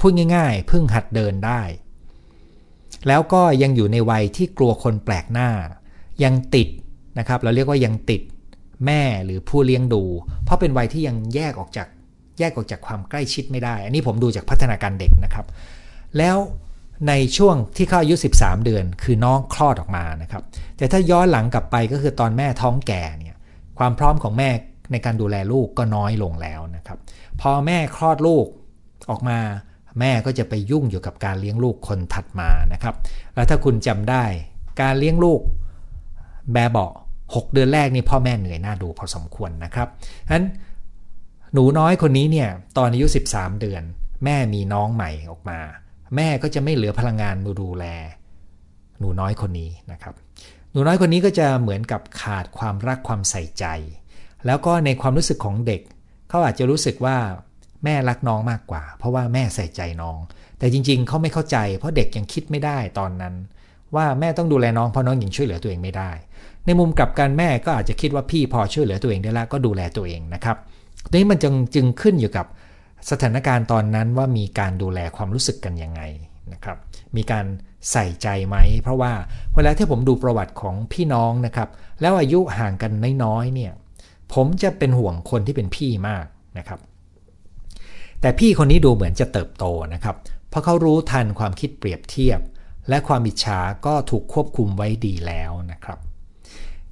[0.00, 1.62] พูดง่ายๆ เพิ่งหัดเดินได้
[3.08, 5.50] แล้วก็ยังอยู่ในวัยที่กลัวคนแปลกหน้า
[6.24, 6.68] ยังติด
[7.18, 8.22] นะครับ เราเรียกว่ายังติด
[8.86, 10.02] แม่หรือผู้เลี้ยงดู
[10.44, 11.88] เพราะเป็นวัยที่ยังแยกออกจาก
[12.38, 15.46] แยกออกจากความใกล้ชิดไม่ได้ อันนี้ผมดูจากพัฒนาการเด็กนะครับ
[16.18, 16.36] แล้ว
[17.08, 20.42] ในช่วงที่เขาอายุ 13 เดือน คือน้องคลอดออกมานะครับ
[20.76, 23.36] แต่ถ้าย้อนหลังกลับไปก็คือตอนแม่ท้องแก่เนี่ย
[23.78, 24.50] ความพร้อมของแม่
[24.92, 26.98] ในการดูแลลูกก็น้อยลงแล้วนะครับ
[27.40, 28.46] พอแม่คลอดลูก
[29.10, 29.38] ออกมา
[30.00, 32.94] แม่ก็จะไปยุ่งอยู่กับการเลี้ยงลูกคนถัดมานะครับ
[33.34, 34.24] แล้วถ้าคุณจำได้
[34.80, 35.40] การเลี้ยงลูก
[36.52, 39.88] แบบเบาะ6เดือนแรกนี่พ่อแม่เหนื่อยหน้าดูพอสมควรนะครับ
[40.26, 40.44] ฉะนั้น
[41.52, 43.82] หนูน้อยคนนี้เนี่ยตอนอายุ 13 เดือน
[44.24, 45.60] แม่มีน้องใหม่ออกมา
[46.16, 47.84] แม่ก็จะไม่เหลือพลังงานมาดูแล
[48.98, 50.14] หนูน้อยคนนี้นะครับ
[50.72, 53.64] หนูน้อยคนนี้ก็จะเหมือนกับขาดความรักความใส่ใจ
[54.46, 55.82] แล้วก็ในความรู้สึกของเด็ก
[56.28, 57.16] เขาอาจจะรู้สึกว่า
[57.84, 60.18] แม่รักน้องมากกว่า เพราะว่าแม่ใส่ใจน้อง
[60.58, 63.34] แต่จริง ๆ เขาไม่เข้าใจ เพราะเด็กยังคิดไม่ได้ตอนนั้น
[63.94, 66.10] ว่าแม่ต้องดูแลน้องเพราะน้องยังช่วยเหลือตัวเองไม่ได้
[66.66, 70.56] ในมุมกลับกันแม่ก็อาจจะคิดว่าพี่พอช่วยเหลือตัวเองได้แล้วก็ดูแลตัวเองนะครับ
[71.10, 72.46] ทีนี้มันจึงจึงขึ้นอยู่กับ
[73.10, 76.02] สถานการณ์ตอนนั้นว่ามีการดูแลความรู้สึกกันยังไง
[76.52, 76.78] นะครับ
[77.16, 77.46] มีการ
[77.92, 79.12] ใส่ใจไหม เพราะว่า
[79.54, 81.68] เวลาที่ผมดูประวัติของพี่น้องนะครับ
[82.00, 82.92] แล้วอายุห่างกัน
[83.24, 83.72] น้อยๆเนี่ย
[84.34, 86.26] ผมจะเป็นห่วงคนที่เป็นพี่มาก
[86.58, 86.80] นะครับ
[88.20, 90.16] แต่พี่คนนี้ดูเหมือนจะเติบโตนะครับ
[90.48, 92.40] เพราะเขารู้ทันความคิดเปรียบเทียบ
[92.88, 95.98] และความอิจฉาก็ถูกควบคุมไว้ดีแล้วนะครับ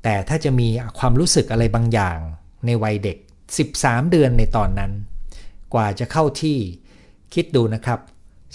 [0.03, 0.69] แต่ถ้าจะมี
[0.99, 2.19] ความรู้สึกอะไรบางอย่าง
[2.67, 3.17] ในวัยเด็ก
[3.65, 4.93] 13 เดือนในตอนนั้น
[5.75, 6.59] กว่าจะเข้าที่
[7.35, 8.01] คิดดูนะครับ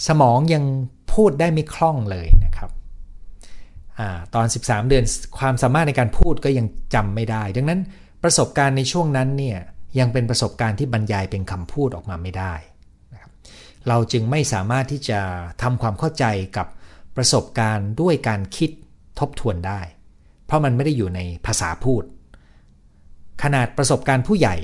[0.06, 0.64] สมองยัง
[1.12, 2.70] พูดได้ไม่คล่องเลยนะครับ
[3.98, 4.00] อ
[4.34, 5.04] ตอน 13 เดือน
[5.38, 7.80] ความสามารถในการพูดก็ยังจำไม่ได้ ดังนั้น
[8.22, 9.58] ประสบการณ์ในช่วงนั้นเนี่ย
[9.98, 12.54] ยังเป็นประสบการณ์ที่บรรยายเป็นคำพูดออกมาไม่ได้
[13.12, 13.32] นะครับ
[13.88, 15.20] เราจึงไม่สามารถที่จะ
[15.62, 16.24] ทำความเข้าใจ
[16.56, 16.66] กับ
[17.16, 18.70] ประสบการณ์ด้วยการคิด
[19.18, 19.80] ทบทวนได้
[20.46, 22.02] เพราะมันไม่ได้อยู่ในภาษาพูด
[23.42, 24.56] ขนาดประสบการณ์ผู้ใหญ่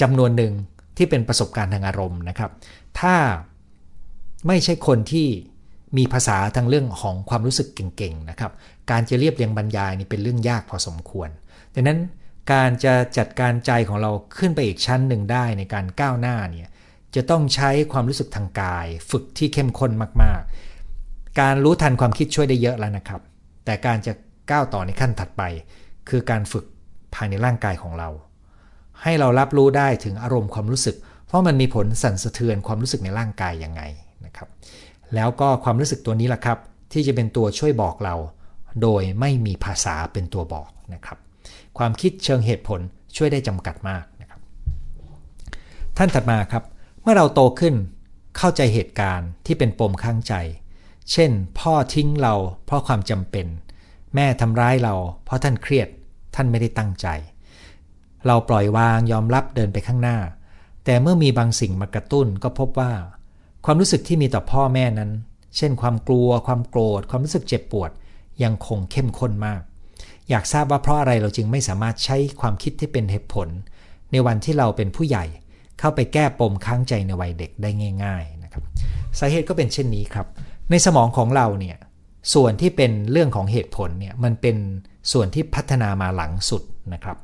[0.00, 0.52] จำนวนหนึ่ง
[1.00, 2.50] ที่เป็นประสบการณ์ทางอารมณ์นะครับ
[3.00, 3.14] ถ้า
[4.46, 5.28] ไม่ใช่คนที่
[5.98, 8.52] มีภาษาทางเรื่องของความรู้สึกเก่งๆนะครับ
[8.90, 11.28] การจะเรียบเรียงบรรยายนี่เป็นเรื่องยากพอสมควร
[11.74, 11.98] ดังนั้น
[12.52, 16.68] การจะจัดการใจของเราขึ้นไปอีกชั้นหนึ่งได้ในการก้าวหน้าเนี่ย
[17.14, 23.20] จะต้องใช้ความรู้สึกทางกาย ฝึกที่เข้มข้นมากๆ การรู้ทันความคิดช่วยได้เยอะแล้วนะครับ
[23.64, 24.12] แต่การจะ
[24.50, 25.42] ก้าวต่อในขั้นถัดไป
[26.08, 26.64] คือการฝึก
[27.14, 28.08] ภายในร่างกายของเรา
[29.02, 33.82] ให้เรารับรู้ได้ถึงอารมณ์ความรู้สึก เพราะมันมีผลสั่นสะเทือนความรู้สึกในร่างกายยังไง
[34.26, 34.48] นะครับ
[35.14, 36.58] แล้วก็ความรู้สึกตัวนี้แหละครับ
[36.92, 38.16] ที่จะเป็นตัวช่วยบอกเรา
[38.82, 41.18] โดยไม่มีภาษาเป็นตัวบอกนะครับ
[41.78, 42.80] ความคิดเชิงเหตุผล
[43.16, 44.40] ช่วยได้จำกัดมากนะครับ
[45.96, 46.64] ท่านถัดมาครับ
[47.02, 47.74] เมื่อเราโตขึ้น
[48.36, 50.34] เข้าใจเหตุการณ์ที่เป็นปมข้างใจ
[51.12, 52.34] เช่น พ่อทิ้งเรา
[52.64, 53.46] เพราะความจำเป็น
[54.14, 55.88] แม่ทำร้ายเราเพราะท่านเครียด
[56.34, 57.06] ท่านไม่ได้ตั้งใจ
[58.26, 60.18] เราปล่อยวางยอมรับเดินไปข้างหน้า
[60.84, 62.92] แต่เมื่อมีบางสิ่งมากระตุ้นก็พบว่า
[63.64, 65.10] ความรู้สึกที่มีต่อพ่อแม่นั้น
[65.56, 67.90] เช่น ความกลัว ความโกรธ ความรู้สึกเจ็บปวด
[68.42, 69.60] ยังคงเข้มข้นมาก
[70.30, 73.48] อยากทราบว่าเพราะอะไรเราจึงไม่สามารถใช้ความคิดที่เป็นเหตุผล
[74.12, 75.24] ในวันที่เราเป็นผู้ใหญ่
[75.78, 77.70] เข้าไปแก้ปมค้างใจในวัยเด็กได้
[78.04, 78.62] ง่าย ๆนะครับ
[79.18, 80.26] สาเหตุก็เป็นเช่นนี้ครับ
[80.70, 81.76] ในสมองของเราเนี่ย
[82.34, 84.56] ส่วนที่เป็นเรื่องของเหตุผลเนี่ยมันเป็น
[85.12, 86.62] ส่วนที่พัฒนามาหลังสุด
[86.94, 87.16] นะครับ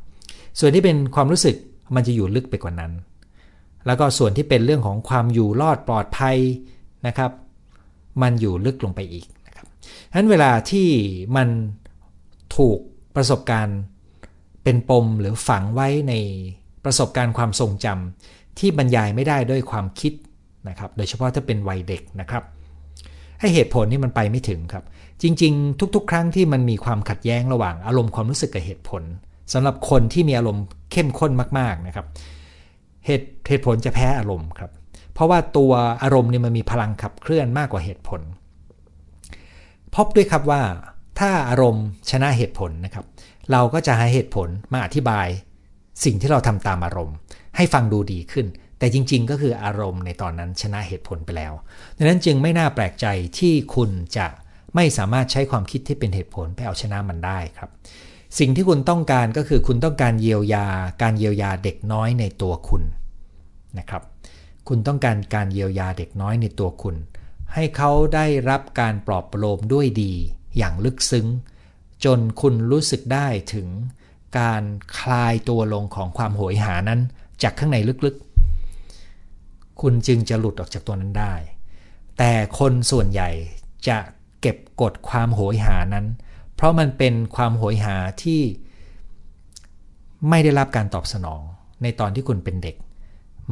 [0.61, 1.57] ส่วนที่เป็นความรู้สึก
[1.95, 2.93] มันจะอยู่ลึกไปกว่านั้น
[3.87, 6.37] แล้วก็ส่วนที่เป็นเรื่องของความอยู่รอดปลอดภัย
[7.07, 7.31] นะครับ
[8.23, 9.67] มันอยู่ลึกลงไปอีกนะครับ
[10.11, 10.89] ฉะนั้นเวลาที่
[11.37, 11.49] มัน
[12.57, 12.79] ถูก
[13.17, 13.79] ประสบการณ์
[14.65, 16.15] เป็นปมหรือฝังไว้ใน
[16.85, 20.13] ประสบการณ์ความทรงจำที่บรรยายไม่ได้ด้วยความคิด
[20.69, 22.43] นะครับ โดยเฉพาะถ้าเป็นวัยเด็กนะครับ
[23.41, 24.85] ให้เหตุผลนี่มันไปไม่ถึงครับ
[25.23, 29.03] จริง ๆ ทุก ๆ ครั้งที่มันมีความขัดแย้งระหว่างอารมณ์ความรู้สึกกับเหตุผล
[29.53, 32.07] สำหรับคนที่มีอารมณ์เข้มข้นมากๆนะครับ
[33.07, 34.71] เหตุเหตุผลจะแพ้อารมณ์ครับ
[35.15, 38.21] เพราะว่าตัวอารมณ์นี่มันมีพลังขับเคลื่อนมากกว่าเหตุผล
[39.95, 40.63] พบด้วยครับว่า
[41.19, 43.05] ถ้าอารมณ์ชนะเหตุผลนะครับ
[43.53, 45.27] เราก็จะให้เหตุผลมาอธิบาย
[46.05, 47.17] สิ่งที่เราทำตามอารมณ์
[47.57, 48.47] ให้ฟังดูดีขึ้น
[48.79, 51.53] แต่จริง ๆ ก็คืออารมณ์ในตอนนั้นชนะเหตุผลไปแล้ว
[51.97, 53.07] ดังนั้นจึงไม่น่าแปลกใจ
[53.39, 54.27] ที่คุณจะ
[54.75, 57.71] ไม่สามารถใช้ความคิดที่เป็นเหตุผลไปเอาชนะมันได้ครับ
[58.39, 60.67] สิ่งที่คุณต้องการก็คือคุณต้องการเยียวยา
[61.03, 62.83] การเยียวยาเด็กน้อยในตัวคุณ
[63.79, 64.03] นะครับ
[64.69, 66.97] คุณต้องการการเยียวยาเด็กน้อยในตัวคุณ
[67.55, 70.13] ให้เขาได้รับการปลอบประโลมด้วยดี
[70.57, 71.27] อย่างลึกซึ้ง
[72.05, 73.69] จนคุณรู้สึกได้ถึง
[74.39, 74.63] การ
[74.99, 77.01] คลายตัวลงของความโหยหานั้น
[77.43, 81.35] จากข้างในลึกๆ คุณจึงจะหลุดออกจากตัวนั้นได้
[82.19, 83.31] แต่คนส่วนใหญ่
[83.89, 83.99] จะ
[84.41, 86.07] เก็บกดความโหยหานั้น
[86.57, 88.41] เพราะมันเป็นความโหยหาที่
[90.29, 91.43] ไม่ได้รับการตอบสนอง
[91.83, 92.77] ในตอนที่คุณเป็นเด็ก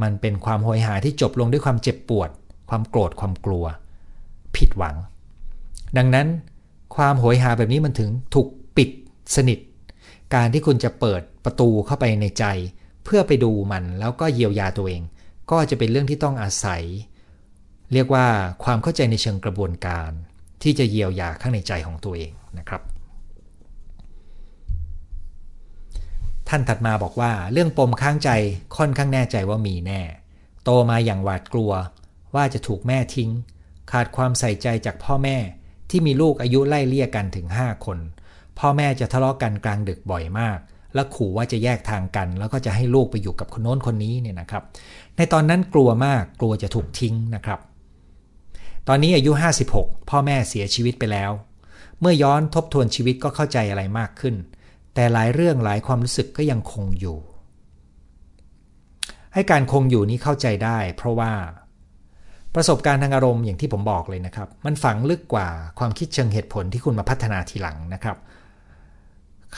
[0.01, 2.29] มันเป็นความโหยหาที่จบลงด้วยความเจ็บปวด
[2.69, 3.65] ความโกรธความกลัว
[4.55, 4.95] ผิดหวัง
[5.97, 6.27] ดังนั้น
[6.95, 8.89] ความโหยหาแบบนี้มันถึงถูกปิด
[9.35, 9.59] สนิท
[10.35, 12.45] การที่คุณจะเปิดประตูเข้าไปในใจ
[13.03, 15.01] เพื่อไปดูมันแล้วก็เยียวยาตัวเอง
[15.51, 16.83] ก็จะเป็นเรื่องที่ต้องอาศัย
[17.93, 18.25] เรียกว่า
[18.63, 20.11] ความเข้าใจในเชิงกระบวนการ
[20.63, 22.81] ที่จะเยียวยาข้างในใจของตัวเองนะครับ
[26.49, 28.29] ท่านถัดมาบอกว่าเรื่องปมข้างใจ
[28.77, 30.01] ค่อนข้างแน่ใจว่ามีแน่
[30.63, 31.71] โตมาอย่างหวาดกลัว
[32.35, 33.31] ว่าจะถูกแม่ทิ้ง
[33.91, 35.37] ขาดความใส่ใจจากพ่อแม่
[35.89, 37.97] ที่มีลูกอายุไล่เลี่ยกันถึง 5 คน
[38.59, 40.59] พ่อแม่จะทะเลาะกันกลางดึกบ่อยมาก
[40.93, 44.63] และขู่ว่าจะแยกทางกัน แล้วก็จะให้ลูกไปอยู่กับคนโน้นคนนี้เนี่ยนะครับ
[45.17, 47.59] ในตอนนั้นกลัวมากกลัวจะถูกทิ้งนะครับ
[48.87, 49.31] ตอนนี้อายุ
[49.71, 51.31] 56 พ่อแม่เสียชีวิตไปแล้ว
[51.99, 54.35] เมื่อย้อนทบทวนชีวิตก็เข้าใจอะไรมากขึ้น
[54.95, 57.17] แต่หลายเรื่องหลายความรู้สึกก็ยังคงอยู่
[59.33, 61.31] ให้การคงอยู่นี้เข้าใจได้ เพราะว่า
[62.55, 65.47] ประสบการณ์ทางอารมณ์อย่างที่ผมบอกเลยนะครับ มันฝังลึกกว่า
[65.79, 68.17] ความคิดเชิงเหตุผลที่คุณมาพัฒนาทีหลังนะครับ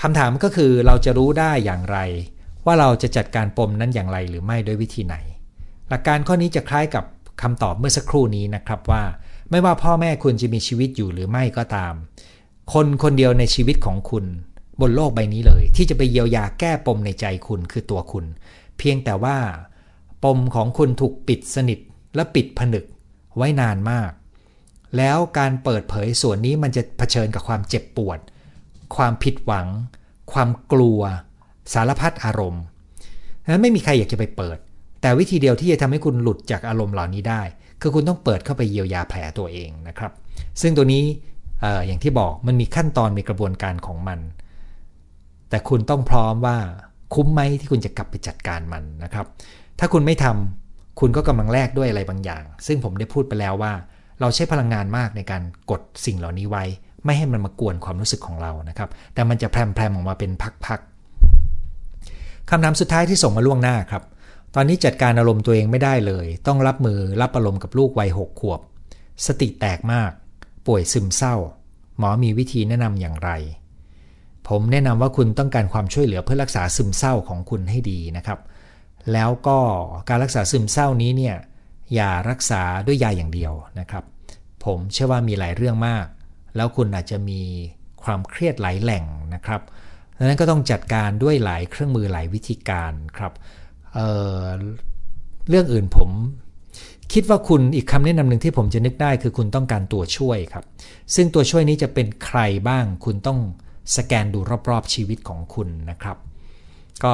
[0.01, 1.97] คำถามก็คือเราจะรู้ได้อย่างไร
[2.65, 5.15] ว่าเราจะจัดการปมนั้นอย่างไรหรือไม่ด้วยวิธีไหน
[5.89, 7.05] หลักการข้อนี้จะคล้ายกับ
[7.41, 9.03] คำตอบเมื่อสักครู่นี้นะครับว่า
[9.51, 11.93] ไม่ว่าพ่อแม่คุณจะมีชีวิตอยู่หรือไม่ก็ตาม
[12.73, 14.25] คนคนเดียวในชีวิตของคุณ
[14.81, 18.25] บนโลกใบนี้เลย ที่จะไปเยียวยาแก้ปมในใจคุณคือตัวคุณ
[18.77, 19.37] เพียงแต่ว่า
[20.23, 21.79] ปมของคุณถูกปิดสนิท
[22.15, 22.85] และปิดผนึก
[23.35, 24.11] ไว้นานมาก
[24.97, 28.19] แล้วการเปิดเผยส่วนนี้มันจะเผชิญกับความเจ็บปวด
[28.95, 29.67] ความผิดหวัง
[30.33, 31.01] ความกลัว
[31.73, 32.63] สารพัดอารมณ์
[33.51, 34.57] นั้นไม่มีใครอยากจะไปเปิด
[35.01, 37.41] แต่วิธีเดียวที่จะทำให้คุณหลุดจากอารมณ์เหล่านี้ได้
[37.81, 40.11] คือคุณต้องเปิดเข้าไปเยียวยาแผลตัวเองนะครับ
[40.61, 41.03] ซึ่งตัวนี้
[41.63, 44.19] ออย่างที่บอกมันมีขั้นตอนมีกระบวนการของมัน
[45.49, 46.57] แต่คุณต้องพร้อมว่า
[47.13, 49.25] คุ้มไหมที่คุณจะกลับไปจัดการมันนะครับ
[49.79, 53.73] ถ้าคุณไม่ทำคุณก็กำลังแลกด้วยอะไรบางอย่าง ซึ่งผมได้พูดไปแล้วว่า
[54.19, 56.63] เราใช้พลังงานมากในการกดสิ่งเหล่านี้ไว้
[57.05, 60.31] ไม่ให้มันมากวนความรู้สึกของเรานะครับ แต่มันจะแพรมๆออกมาเป็น
[60.65, 64.03] พักๆคำถามสุดท้ายที่ส่งมาล่วงหน้าครับ
[64.55, 68.59] ตอนนี้จัดการอารมณ์ตัวเองไม่ได้เลย ต้องรับมือรับอารมณ์กับลูกวัยหกขวบ
[69.25, 70.11] สติแตกมาก
[70.67, 71.35] ป่วยซึมเศร้า
[71.97, 73.31] หมอมีวิธีแนะนำอย่างไร
[74.49, 78.39] ผมแนะนำว่าคุณต้องการความช่วยเหลือเพื่อรักษาซึมเศร้าของคุณให้ดีนะครับ
[79.13, 79.57] แล้วก็
[80.09, 81.35] การรักษาซึมเศร้านี้เนี่ย
[81.93, 84.03] อย่ารักษาด้วยยาอย่างเดียวนะครับ
[84.65, 86.05] ผมเชื่อว่ามีหลายเรื่องมาก
[86.55, 87.41] แล้วคุณอาจจะมี
[88.03, 89.61] ความเครียดหลายแหล่งนะครับ
[90.17, 93.33] ดังนั้นก็ต้องจัดการด้วยหลายเครื่องมือหลายวิธีการครับ
[93.93, 96.09] เเรื่องอื่นผม
[97.13, 100.63] คิดว่าคุณอีกคำแนะนำหนึ่งที่ผมจะนึกได้คือคุณต้องการตัวช่วยครับ
[101.15, 103.39] ซึ่งตัวช่วยนี้จะเป็นใครบ้างคุณต้อง
[103.95, 106.17] สแกนดูรอบๆชีวิตของคุณนะครับ
[107.03, 107.13] ก็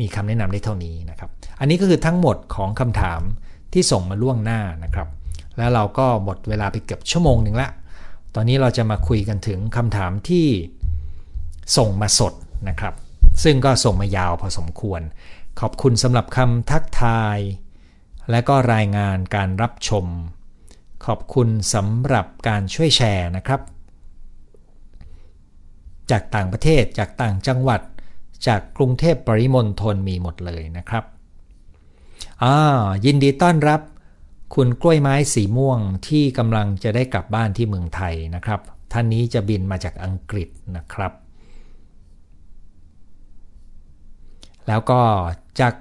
[0.00, 3.20] มีคำแนะนำได้เท่านี้นะครับ อันนี้ก็คือทั้งหมดของคำถาม
[3.72, 5.08] ที่ส่งมาล่วงหน้านะครับ
[5.56, 7.68] แล้วเราก็หมดเวลาไปเกือบชั่วโมงหนึ่งละ
[8.34, 10.46] ตอนนี้เราจะมาคุยกันถึงคำถามที่
[11.76, 12.34] ส่งมาสด
[12.68, 12.94] นะครับ
[13.42, 15.00] ซึ่งก็ส่งมายาวพอสมควร
[15.60, 17.38] ขอบคุณสำหรับคำทักทาย
[18.30, 20.06] และก็รายงานการรับชม
[21.06, 23.60] ขอบคุณสำหรับการช่วยแชร์นะครับ
[26.10, 27.80] จากต่างประเทศจากต่างจังหวัด
[28.46, 31.04] จากกรุงเทพปริมณฑลมีหมดเลยนะครับ
[32.42, 32.56] อ่า
[33.04, 33.80] ยินดีต้อนรับ
[34.54, 38.60] คุณกล้วยไม้สีม่วงที่กำลังจะได้กลับบ้านที่เมืองไทยนะครับ
[38.92, 41.12] ท่านนี้จะบินมาจากอังกฤษนะครับ
[44.68, 45.00] แล้วก็
[45.60, 45.74] จาก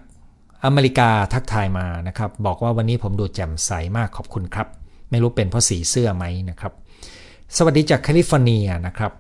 [0.66, 4.68] อเมริกาทักทายมานะครับ บอกว่าวันนี้ผมดูแจ่มใสมากขอบคุณครับ
[5.10, 6.74] ไม่รู้เป็นเพราะสีเสื้อไหมนะครับ
[7.58, 9.12] สวัสดีจากแคลิฟอร์เนียนะครับ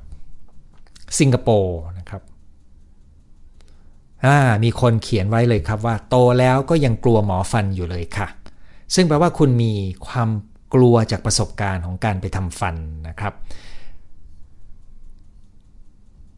[1.19, 2.21] สิงคโปร์นะครับ
[4.63, 8.27] มีคนเขียนไว้เลยครับว่า โตแล้วก็ยังกลัวหมอฟันอยู่เลยค่ะ
[8.95, 9.73] ซึ่งแปลว่าคุณมี
[10.07, 10.29] ความ
[10.73, 12.75] กลัวจากประสบการณ์ของการไปทำฟัน
[13.07, 13.33] นะครับ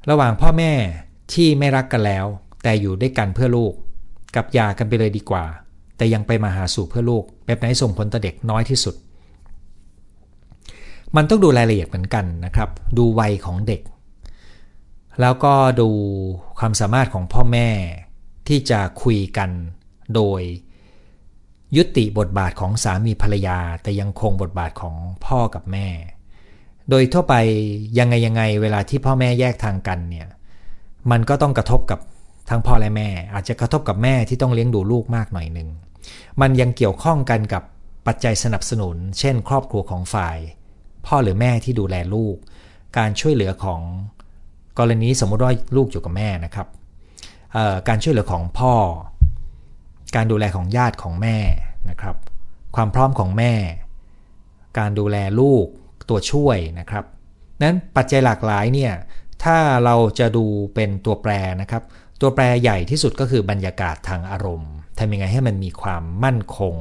[0.10, 0.72] ระหว่างพ่อแม่
[1.34, 2.26] ที่ไม่รักกันแล้ว
[2.64, 3.74] แต่อยู่ด้วยกันเพื่อลูก
[4.36, 5.46] กับยากันไปเลยดีกว่า
[5.98, 8.96] แต่ยังไปมาหาสู่เพื่อลูก แบบไหนส่งผลต่อเด็กน้อยที่สุด
[11.16, 13.82] มันต้องดูรายละเอียดเหมือนกันนะครับ ดูวัยของเด็ก
[15.22, 15.90] แล้วก็ดู
[16.60, 17.70] ความสามารถของพ่อแม่
[18.48, 19.50] ที่จะคุยกัน
[20.16, 20.42] โดย
[21.76, 25.88] ยุติบทบาทของสามีภรรยา แต่ยังคงบทบาทของพ่อกับแม่
[26.90, 27.36] โดยทั่วไป
[28.00, 30.28] ยังไงยังไงเวลาที่พ่อแม่แยกทางกันเนี่ย
[31.12, 32.00] มันก็ต้องกระทบกับ
[32.50, 35.70] ทั้งพ่อและแม่ อาจจะกระทบกับแม่ที่ต้องเลี้ยงดูลูกมากหน่อยหนึ่ง
[36.42, 37.64] มันยังเกี่ยวข้องกันกับ
[38.08, 40.38] ปัจจัยสนับสนุน เช่น ครอบครัวของฝ่าย
[41.06, 42.36] พ่อหรือแม่ที่ดูแลลูก
[42.98, 43.82] การช่วยเหลือของ
[44.80, 46.68] กรณีสมมติว่าลูกอยู่กับแม่นะครับ
[47.88, 48.74] การช่วยเหลือของพ่อ
[50.16, 51.38] การดูแลของญาติของแม่
[51.90, 52.16] นะครับ
[52.76, 53.54] ความพร้อมของแม่
[54.80, 55.66] การดูแลลูก
[56.10, 57.06] ตัวช่วยนะครับ
[57.62, 58.94] นั้นปัจจัยหลากหลายเนี่ย
[59.44, 61.84] ถ้าเราจะดูเป็นตัวแปรนะครับ
[62.22, 66.76] ตัวแปรใหญ่ที่สุดก็คือบรรยากาศทางอารมณ์ทำยังไงให้มันมีความมั่นคง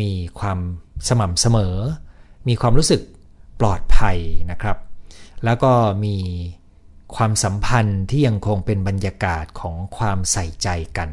[0.00, 0.58] มีความ
[1.08, 1.76] สม่ำเสมอ
[2.48, 3.00] มีความรู้สึก
[3.60, 4.18] ปลอดภัย
[4.50, 4.76] นะครับ
[5.44, 5.72] แล้วก็
[6.04, 6.16] มี
[7.16, 11.10] ความสัมพันธ์ที่ยังคงเป็นบรรยากาศของความใส่ใจกัน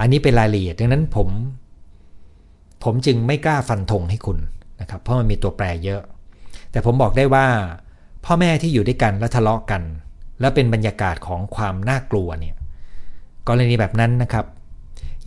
[0.00, 1.28] อันนี้เป็นรายละเอียดดังนั้นผม
[2.84, 4.38] ผมจึงไม่กล้าฟันธงให้คุณ
[4.80, 6.02] นะครับ เพราะมันมีตัวแปรเยอะ
[6.70, 7.46] แต่ผมบอกได้ว่า
[8.24, 9.82] พ่อแม่ที่อยู่ด้วยกันและทะเลาะกัน
[10.40, 12.56] แล้วเป็นบรรยากาศของความน่ากลัวเนี่ย
[13.48, 14.46] กรณีแบบนั้นนะครับ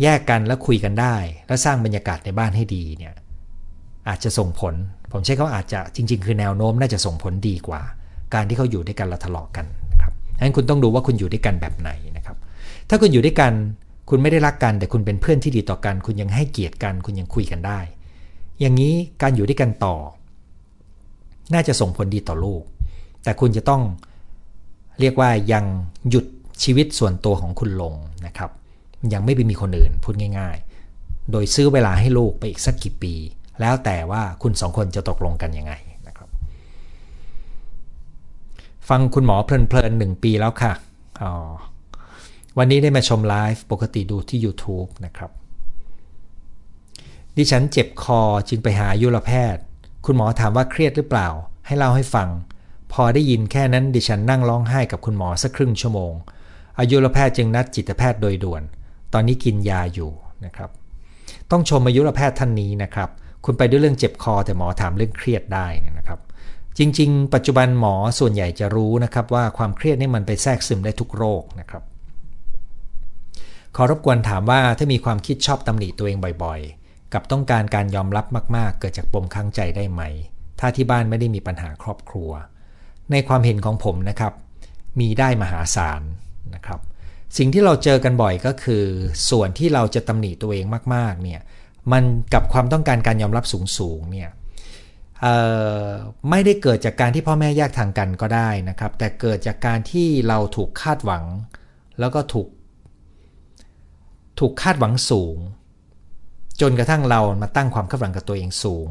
[0.02, 1.16] แยกกันแล้วคุยกันได้
[1.48, 3.14] แล้วสร้างบรรยากาศในบ้านให้ดีเนี่ย
[4.10, 4.74] อาจจะส่งผล
[5.12, 7.82] ผมใช้เขาอาจจะจริง ๆ คือแนวโน้มน่าจะส่งผลดีกว่า
[8.34, 12.38] การที่เขาอยู่ด้วยกันแล้วทะเลาะกันนะครับดังนั้นคุณต้องดูว่าคุณอยู่ด้วยกันแบบไหนนะครับ
[12.90, 13.52] ถ้าคุณอยู่ด้วยกัน
[14.10, 17.80] คุณไม่ได้รักกัน แต่คุณเป็นเพื่อนที่ดีต่อกัน คุณยังให้เกียรติกัน คุณยังคุยกันได้
[18.60, 19.96] อย่างนี้การอยู่ด้วยกันต่อ
[21.54, 22.64] น่าจะส่งผลดีต่อลูก
[23.24, 23.82] แต่คุณจะต้อง
[25.00, 25.66] เรียกว่ายัง
[26.10, 26.26] หยุด
[26.64, 27.94] ชีวิตส่วนตัวของคุณลง
[28.26, 28.52] นะครับ
[29.14, 30.58] ยังไม่ไปมีคนอื่นพูดง่าย
[30.94, 33.14] ๆ โดยซื้อเวลาให้ลูกไปอีกสักกี่ปี
[33.62, 35.74] แล้วแต่ว่าคุณสองคนจะตกลงกันยังไง
[36.08, 36.30] นะครับ
[38.98, 40.74] ฟังคุณหมอเพลินๆหนึ่งปีแล้วค่ะ
[41.22, 41.34] อ๋อ
[42.58, 45.32] วันนี้ได้มาชมไลฟ์ปกติดูที่ YouTube นะครับ
[47.38, 49.64] ดิฉันเจ็บคอจึงไปหายุรแพทย์
[50.06, 51.28] คุณหมอถามว่าเครียดหรือเปล่า
[51.66, 52.30] ให้เล่าให้ฟัง
[52.94, 56.14] พอได้ยินแค่นั้นดิฉันนั่งร้องไห้กับคุณหมอสักครึ่งชั่วโมง
[56.80, 58.64] อายุรแพทย์จึงนัดจิตแพทย์โดยด่วน
[59.14, 60.12] ตอนนี้กินยาอยู่
[60.46, 60.70] นะครับ
[61.52, 63.10] ต้องชมอายุรแพทย์ท่านนี้นะครับ
[63.46, 65.68] คุณไปด้วยเรื่องเจ็บคอแต่หมอถามเรื่องเครียดได้
[66.00, 66.20] นะครับ
[66.78, 71.84] จริง ๆ ปัจจุบันหมอส่วนใหญ่จะรู้นะครับว่าความเครียดนี่มันไปแทรกซึมได้ทุกโรคนะครับ
[73.76, 80.02] ขอรบกวนถามว่าถ้ามีความคิดชอบตำหนิตัวเองบ่อยๆ กับต้องการการยอมรับมากๆ เกิดจากปมข้างใจได้ไหม
[80.60, 82.32] ถ้าที่บ้านไม่ได้มีปัญหาครอบครัว
[83.12, 84.34] ในความเห็นของผมนะครับ
[85.00, 86.02] มีได้มหาศาล
[86.56, 86.80] นะครับ
[87.38, 88.84] สิ่งที่เราเจอกันบ่อยก็คือ
[89.30, 91.42] ส่วนที่เราจะตำหนิตัวเองมากๆเนี่ย
[91.92, 92.04] มัน
[92.34, 93.46] กับความต้องการการยอมรับ
[93.78, 94.30] สูงๆเนี่ย
[96.30, 101.24] ไม่ได้เกิดจากการที่พ่อแม่แยกทางกันก็ได้นะครับ แต่เกิดจากการที่เราถูกคาดหวัง
[102.00, 102.48] แล้วก็ถูก
[104.40, 105.38] ถูกคาดหวังสูง
[106.62, 108.90] จนกระทั่งเรามาตั้งความคาดหวังกับตัวเองสูง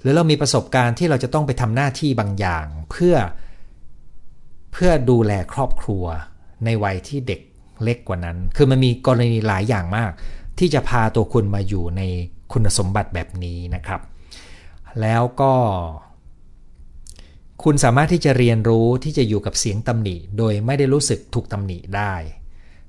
[0.00, 3.16] หรือเรามีประสบการณ์ที่เราจะต้องไปทำหน้าที่บางอย่าง เพื่อ
[4.72, 6.04] เพื่อดูแลครอบครัว
[6.64, 7.40] ในวัยที่เด็ก
[7.82, 10.12] เล็กกว่านั้น คือมันมีกรณีหลายอย่างมาก
[10.58, 12.02] ที่จะพาตัวคุณมาอยู่ใน
[12.52, 14.00] คุณสมบัติแบบนี้นะครับ
[15.00, 15.52] แล้วก็
[17.62, 22.14] คุณสามารถที่จะเรียนรู้ที่จะอยู่กับเสียงตำหนิ โดยไม่ได้รู้สึกถูกตำหนิได้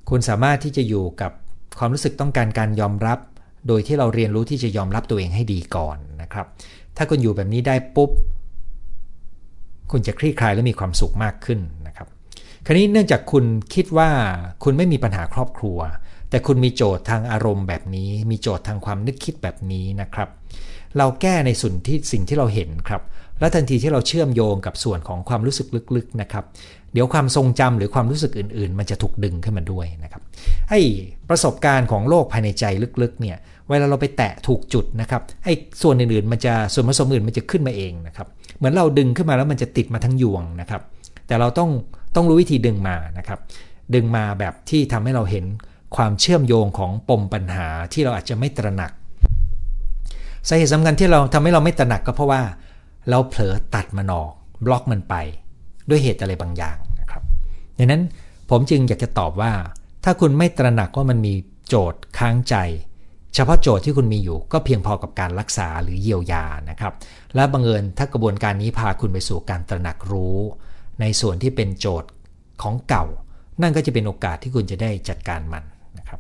[0.10, 1.32] คุณสามารถที่จะอยู่กับ
[1.80, 3.20] ความรู้สึกต้องการการยอมรับ
[3.68, 6.48] โดยที่เราเรียนรู้ที่จะยอมรับตัวเองให้ดีก่อนนะครับ
[6.98, 8.12] ถ้าคุณอยู่แบบนี้ได้ปุ๊บ
[9.92, 12.08] คุณจะคลี่คลายและมีความสุขมากขึ้นนะครับ
[12.66, 14.10] คราวนี้เนื่องจากคุณคิดว่า
[14.64, 15.80] คุณไม่มีปัญหาครอบครัว
[16.30, 20.30] แต่คุณมีโจทย์ทางอารมณ์แบบนี้ มีโจทย์ทางความนึกคิดแบบนี้นะครับ
[20.98, 23.02] เราแก้ในส่วนที่สิ่งที่เราเห็นครับ
[23.40, 26.44] และทันทีที่เราเชื่อมโยงกับส่วนของความรู้สึกลึกๆนะครับ
[26.94, 30.22] เดี๋ยวความทรงจำหรือความรู้สึกอื่นๆ มันจะถูกดึงขึ้นมาด้วยนะครับ
[30.70, 30.82] ไอ้
[31.30, 32.66] ประสบการณ์ของโลกภายในใจ
[33.04, 33.38] ลึกๆเนี่ย
[33.70, 38.28] เวลาเราไปแตะถูกจุดนะครับไอ้ส่วนอื่นๆมันจะส่วนผสมอื่นมันจะขึ้นมาเองนะครับ
[38.58, 40.82] เหมือนเราดึงขึ้นมาแล้วมันจะติดมาทั้งยวงนะครับ
[41.28, 41.70] แต่เราต้อง
[42.16, 43.40] ต้องรู้วิธีดึงมานะครับ
[43.96, 45.46] ดึงมาแบบที่ทำให้เราเห็น
[45.96, 48.92] ความเชื่อมโยงของปมปัญหาที่เราอาจจะไม่ตระหนัก
[50.48, 52.42] สาเหตุสำคัญที่เราทำให้เราไม่ตระหนักก็เพราะว่า
[53.10, 54.32] เราเผลอตัดมันออก
[54.66, 55.16] บล็อกมันไป
[55.90, 57.24] ด้วยเหตุอะไรบางอย่างนะครับ
[57.78, 58.02] ดังนั้น
[58.50, 59.52] ผมจึงอยากจะตอบว่า
[60.04, 61.34] ถ้าคุณไม่ตระหนักว่ามันมี
[61.68, 62.56] โจทย์ค้างใจ
[63.34, 66.94] เฉพาะโจทย์ที่คุณมีอยู่ ก็เพียงพอกับการรักษาหรือเยียวยานะครับ
[67.36, 70.38] และบังเอิญถ้ากระบวนการนี้พาคุณไปสู่การตระหนักรู้
[71.02, 72.10] ในส่วนที่เป็นโจทย์
[72.62, 73.06] ของเก่า
[73.62, 75.64] นั่นก็จะเป็นโอกาสที่คุณจะได้จัดการมัน
[75.98, 76.20] นะครับ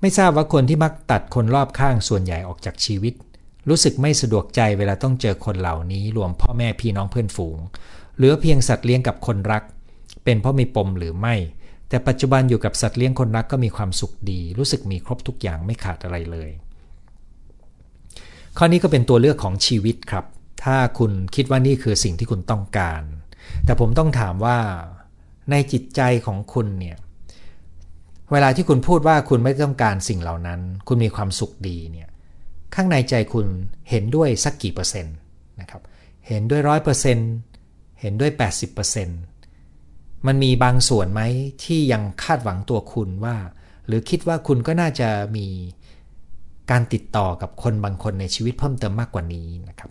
[0.00, 3.14] ไม่ทราบว่าคนที่มักตัดคนรอบข้างส่วนใหญ่ออกจากชีวิต
[3.68, 7.58] รู้สึกไม่สะดวกใจเวลาต้องเจอคนเหล่านี้รวมพ่อแม่พี่น้องเพื่อนฝูง
[8.18, 9.62] หรือเพียงสัตว์เลี้ยงกับคนรัก
[10.24, 11.34] เป็นเพราะมีปมหรือไม่
[11.88, 16.50] แต่ปัจจุบันอยู่กับสัตว์เลี้ยงคนรักก็มีความสุขดี รู้สึกมีครบทุกอย่างไม่ขาดอะไรเลย
[18.56, 20.24] ข้อนี้ก็เป็นตัวเลือกของชีวิตครับ
[20.64, 23.02] ถ้าคุณคิดว่านี่คือสิ่งที่คุณต้องการ
[23.64, 24.58] แต่ผมต้องถามว่า
[25.50, 26.96] ในจิตใจของคุณเนี่ย
[28.32, 32.08] เวลาที่คุณพูดว่าคุณไม่ต้องการสิ่งเหล่านั้น คุณมีความสุขดีเนี่ย
[32.74, 33.46] ข้างในใจคุณ
[33.90, 35.16] เห็นด้วยสักกี่เปอร์เซ็นต์
[35.60, 35.82] นะครับ
[36.28, 37.30] เห็นด้วยร้อยเปอร์เซ็นต์
[38.00, 38.30] เห็นด้วย
[39.08, 41.22] 80%มันมีบางส่วนไหม
[41.64, 43.36] ที่ยังคาดหวังตัวคุณว่า
[43.86, 45.46] หรือคิดว่าคุณก็น่าจะมี
[46.70, 49.90] การติดต่อกับคนบางคนในชีวิตเพิ่มเติมมากกว่านี้นะครับ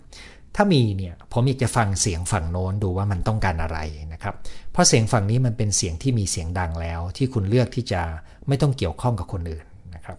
[0.56, 3.78] ถ้ามีเนี่ยผมอยากจะฟังเสียงฝั่งโน้นดูว่ามันต้องการอะไร
[4.12, 4.34] นะครับ
[4.72, 8.02] เพราะเสียงฝั่งนี้มันเป็นเสียงที่มีเสียงดังแล้ว ที่คุณเลือกที่จะ
[8.48, 10.18] ไม่ต้องเกี่ยวข้องกับคนอื่นนะครับ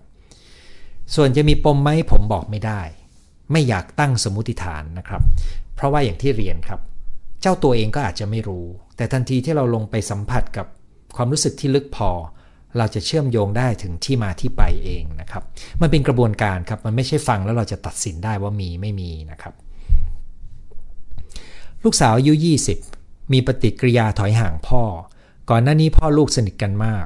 [1.15, 2.82] ส่วนจะมีปมไหมผมบอกไม่ได้
[3.51, 5.21] ไม่อยากตั้งสมมติฐานนะครับ
[5.75, 6.80] เพราะว่าอย่างที่เรียนครับ
[7.41, 8.65] เจ้าตัวเองก็อาจจะไม่รู้
[8.95, 10.65] แต่ทันทีที่เราลงไปสัมผัสกับ
[11.15, 12.11] ความรู้สึกที่ลึกพอ
[12.77, 15.43] เราจะเชื่อมโยงได้ถึงที่มาที่ไปเองนะครับ
[15.82, 19.53] มันเป็นกระบวนการครับมันไม่ใช่ฟังแล้วเราจะตัดสินได้ว่ามีไม่มีนะครับ
[21.84, 22.34] ลูกสาวอายุ
[22.84, 24.84] 20 มีปฏิกิริยาถอยห่างพ่อ
[25.49, 27.05] ก่อนหน้านี้พ่อลูกสนิทกันมาก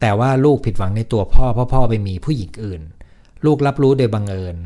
[0.00, 2.82] แต่ว่าลูกผิดหวังในตัวพ่อเพราะพ่อไปมีผู้หญิงอื่น
[3.44, 4.56] ลูกรับรู้โดยบังเอิญ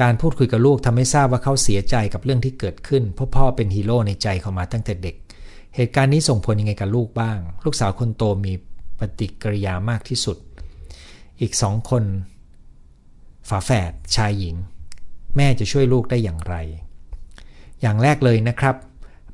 [0.00, 5.16] การพูดคุยกับลูกทำให้ทราบว่าเขาเสียใจกับเรื่องที่เกิดขึ้นเพราะพ่อเป็นฮีโร่ในใจเขามาตั้งแต่เด็ก
[5.76, 8.52] เหตุการณ์นี้ส่งผลยังไงกับลูกบ้าง ลูกสาวคนโตมี
[8.98, 10.36] ปฏิกิริยามากที่สุด
[11.40, 12.04] อีกสองคน
[13.48, 14.56] ฝาแฝดชายหญิง
[15.36, 16.54] แม่จะช่วยลูกได้อย่างไร
[17.80, 18.74] อย่างแรกเลยนะครับ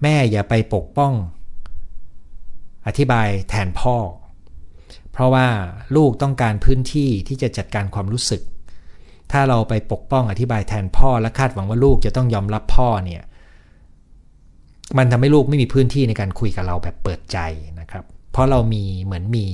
[0.03, 1.13] แม่อย่าไปปกป้อง
[2.87, 3.97] อธิบายแทนพ่อ
[5.13, 5.47] เพราะว่า
[5.97, 8.43] ลูกต้องการพื้นที่ที่จะจัดการความรู้สึก
[9.33, 13.23] ถ้าเราไปปกป้องอธิบายแทนพ่อและคาดหวังว่าลูกจะต้องยอมรับพ่อเนี่ย
[14.99, 17.39] มันทำให้ลูกไม่มีพื้นที่ในการคุยกับเราแบบเปิดใจ
[17.81, 19.47] นะครับ เพราะเรามีเหมือนมี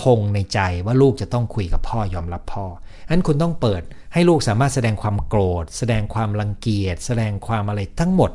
[0.00, 2.64] ธงในใจว่าลูกจะต้องคุยกับพ่อยอมรับพ่อ
[3.08, 3.82] อันคุณต้องเปิด
[4.12, 8.30] ให้ลูกสามารถแสดงความโกรธ แสดงความรังเกียจ แสดงความอะไรทั้งหมด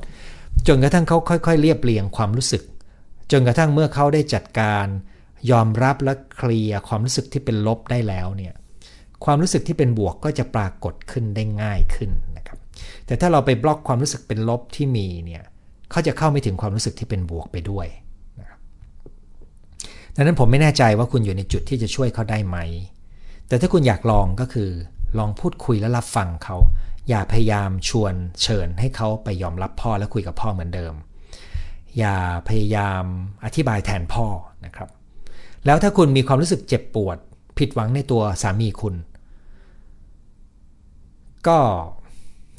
[0.67, 2.63] จนกระทั่งเขาค่อยๆ เรียบเรียงความรู้สึก
[3.31, 4.85] จนกระทั่งเมื่อเขาได้จัดการ
[5.51, 8.53] ยอมรับและเคลียร์ความรู้สึกที่เป็นลบได้แล้วเนี่ย
[9.25, 12.59] ความรู้สึกที่เป็นบวกก็จะปรากฏขึ้นได้ง่ายขึ้นนะครับ
[13.05, 15.43] แต่ถ้าเราไปบล็อกความรู้สึกเป็นลบที่มีเนี่ย
[15.91, 17.87] เขาจะเข้าไม่ถึงความรู้สึกที่เป็นบวกไปด้วย
[18.39, 18.59] นะครับ
[20.15, 22.57] ดังนั้นผมไม่แน่ใจว่าคุณอยู่ในจุดที่จะช่วยเขาได้ไหม
[23.47, 24.69] แต่ถ้าคุณอยากลองก็คือ
[25.19, 26.57] ลองพูดคุยและรับฟังเขา
[27.09, 30.93] อย่าพยายามชวนเชิญให้เขาไปยอมรับพ่อและคุยกับพ่อเหมือนเดิม
[31.97, 32.15] อย่า
[32.47, 33.03] พยายาม
[33.45, 34.25] อธิบายแทนพ่อ
[34.65, 34.89] นะครับ
[35.65, 37.17] แล้วถ้าคุณมีความรู้สึกเจ็บปวด
[37.57, 38.95] ผิดหวังในตัวสามีคุณ
[41.47, 41.59] ก็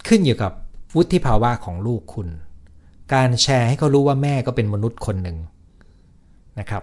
[0.08, 0.52] ขึ้นอยู่กับ
[0.96, 2.28] วุฒิภาวะของลูกคุณ
[3.14, 5.38] การแชร์ให้เขารู้ว่าแม่ก็เป็นมนุษย์คนหนึ่ง
[6.58, 6.82] นะครับ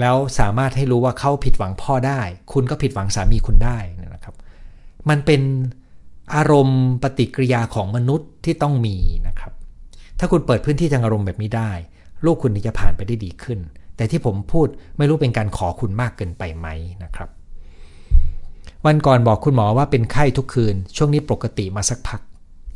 [0.00, 2.20] แล้วสามารถให้รู้ว่าเขาผิดหวังพ่อได้
[2.52, 3.78] คุณก็ผิดหวังสามีคุณได้
[5.08, 5.42] มันเป็น
[6.34, 8.96] อารมณ์ปฏิกิริยาของมนุษย์ที่ต้องมี
[9.26, 9.52] นะครับ
[10.18, 11.72] ถ้าคุณเปิดพื้นที่ทางอารมณ์แบบนี้ได้
[12.24, 13.58] ลูกคุณจะผ่านไปได้ดีขึ้น
[13.96, 16.68] แต่ที่ผมพูดไม่รู้เป็นการขอคุณมากเกินไปไหม
[17.04, 17.28] นะครับ
[18.86, 22.20] วันก่อนบอกคุณหมอว่าเป็นไข้ทุกคืน ช่วงนี้ปกติมาสักพัก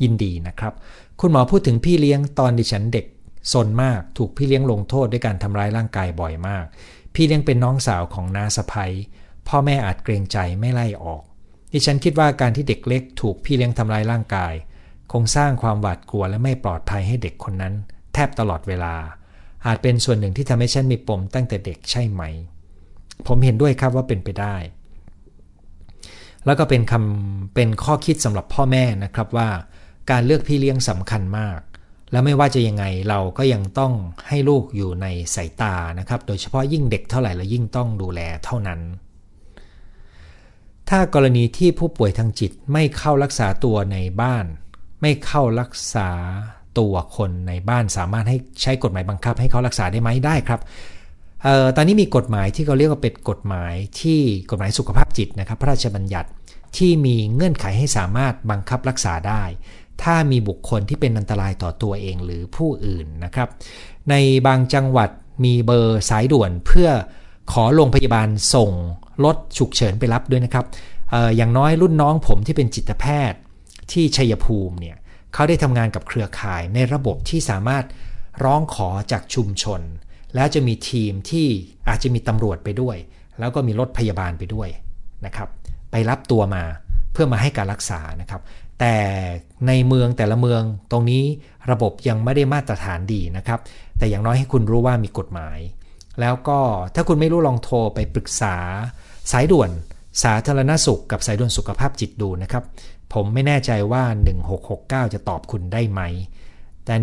[0.02, 0.72] ยินดีนะครับ
[1.20, 3.06] คุณหมอพูดถึงพี่เลี้ยงตอนดิฉันเด็ก
[3.52, 6.64] ซนมาก ถูกพี่เลี้ยงลงโทษด้วยการทำร้ายร่างกายบ่อยมาก
[7.14, 8.92] พี่เลี้ยงเป็นน้องสาวของน้าสะพ้ย
[9.48, 11.22] พ่อแม่อาจเกรงใจไม่ไล่ออก
[11.76, 14.54] ดิฉันคิดว่าการที่เด็กเล็กถูกพี่เลี้ยงทำร้ายร่างกาย
[15.12, 17.74] คงสร้างความหวาดกลัวและไม่ปลอดภัยให้เด็กคนนั้น
[18.14, 18.94] แทบตลอดเวลา
[19.66, 22.22] อาจเป็นส่วนหนึ่งที่ทำให้ฉันมีปมตั้งแต่เด็กใช่ไหม
[23.26, 24.56] ผมเห็นด้วยครับว่าเป็นไปได้
[26.46, 29.48] แล้วก็เป็นคำเป็นข้อคิดสำหรับพ่อแม่นะครับว่า
[30.10, 31.60] การเลือกพี่เลี้ยงสำคัญมาก
[32.10, 33.92] และไม่ว่าจะยังไงเราก็ยังต้อง
[34.28, 38.80] ให้ลูกอยู่ในสายตานะครับ โดยเฉพาะยิ่งเด็กเท่าไหร่เรายิ่งต้องดูแลเท่านั้น
[40.90, 44.44] ถ้ากรณีที่ผู้ป่วยทางจิตไม่เข้ารักษาตัวในบ้าน
[45.02, 46.08] ไม่เข้ารักษา
[46.78, 50.60] ตัวคนในบ้านสามารถให้ใช้กฎหมายบังคับ ให้เขารักษาได้ไหมได้ครับ
[51.46, 54.20] ออตอนนี้มีกฎหมายที่เขาเรียกว่าเป็นกฎหมายที่
[54.50, 56.28] กฎหมายสุขภาพจิตนะครับ พระราชบัญญัติ
[56.76, 59.42] ที่มีเงื่อนไขให้สามารถบังคับรักษาได้
[60.02, 63.48] ถ้ามีบุคคลที่เป็นอันตรายต่อตัวเองหรือผู้อื่นนะครับ
[64.10, 64.14] ใน
[64.46, 65.10] บางจังหวัด
[65.44, 66.88] มีเบอร์สายด่วนเพื่อ
[67.52, 68.70] ขอโรงพยาบาลส่ง
[69.24, 70.64] รถฉุกเฉินไปรับด้วยนะครับ
[71.14, 73.38] อออย่างน้อยรุ่นน้องผมที่เป็นจิตแพทย์
[73.92, 74.96] ที่ชัยภูมิเนี่ย
[75.34, 77.84] เขาได้ทำงานกับเครือข่ายในระบบที่สามารถ
[78.44, 79.80] ร้องขอจากชุมชน
[80.34, 81.46] แล้วจะมีทีมที่
[81.88, 82.96] อาจจะมีตำรวจไปด้วย
[83.38, 84.68] แล้วก็มีรถพยาบาลไปด้วย
[85.26, 85.48] นะครับ
[85.90, 86.64] ไปรับตัวมา
[87.12, 88.40] เพื่อมาให้การรักษานะครับ
[88.80, 88.96] แต่
[89.66, 91.22] ในเมืองแต่ละเมืองตรงนี้
[91.70, 93.60] ระบบยังไม่ได้มาตรฐานดีนะครับ
[93.98, 95.58] แต่อย่างน้อยให้คุณรู้ว่ามีกฎหมาย
[96.20, 96.58] แล้วก็
[96.94, 98.56] ถ้าคุณไม่รู้ลองโทรไปปรึกษา
[99.32, 99.70] สายด่วน
[100.22, 102.64] สาธารณสุขกับสายด่วนสุขภาพจิตดูนะครับ
[103.12, 104.04] ผมไม่แน่ใจว่า
[104.58, 106.00] 1669 จะตอบคุณได้ไหม
[106.84, 106.94] แต่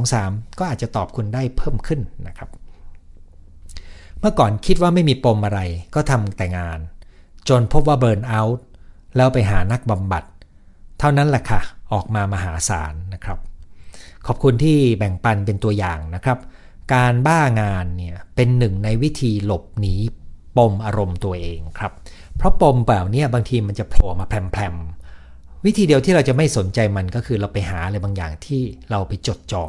[0.00, 2.48] 1323 ก็อาจจะตอบคุณได้เพิ่มขึ้นนะครับ
[4.20, 5.60] เมื่อก่อนคิดว่าไม่มีปมอะไร
[5.94, 6.78] ก็ทำแต่งาน
[7.48, 8.64] จนพบว่าเบิร์นเอาท์
[9.16, 10.24] แล้วไปหานักบำบัด
[10.98, 11.60] เท่านั้นแหละค่ะ
[11.92, 13.38] ออกมามหาศาลนะครับ
[14.26, 16.38] ขอบคุณที่แบ่งปันเป็นตัวอย่างนะครับ
[16.94, 19.94] การบ้างานเนี่ยเป็นหนึ่งในวิธีหลบหนี
[20.56, 21.92] ปมอารมณ์ตัวเองครับ
[22.36, 29.64] เพราะปมแบบนี้บางทีมันจะโผล่มาแพรมๆวิธีเดียวที่เราจะไม่สนใจมันก็คือเราไปหาอะไรบางอย่างที่เราไปจดจอ่อ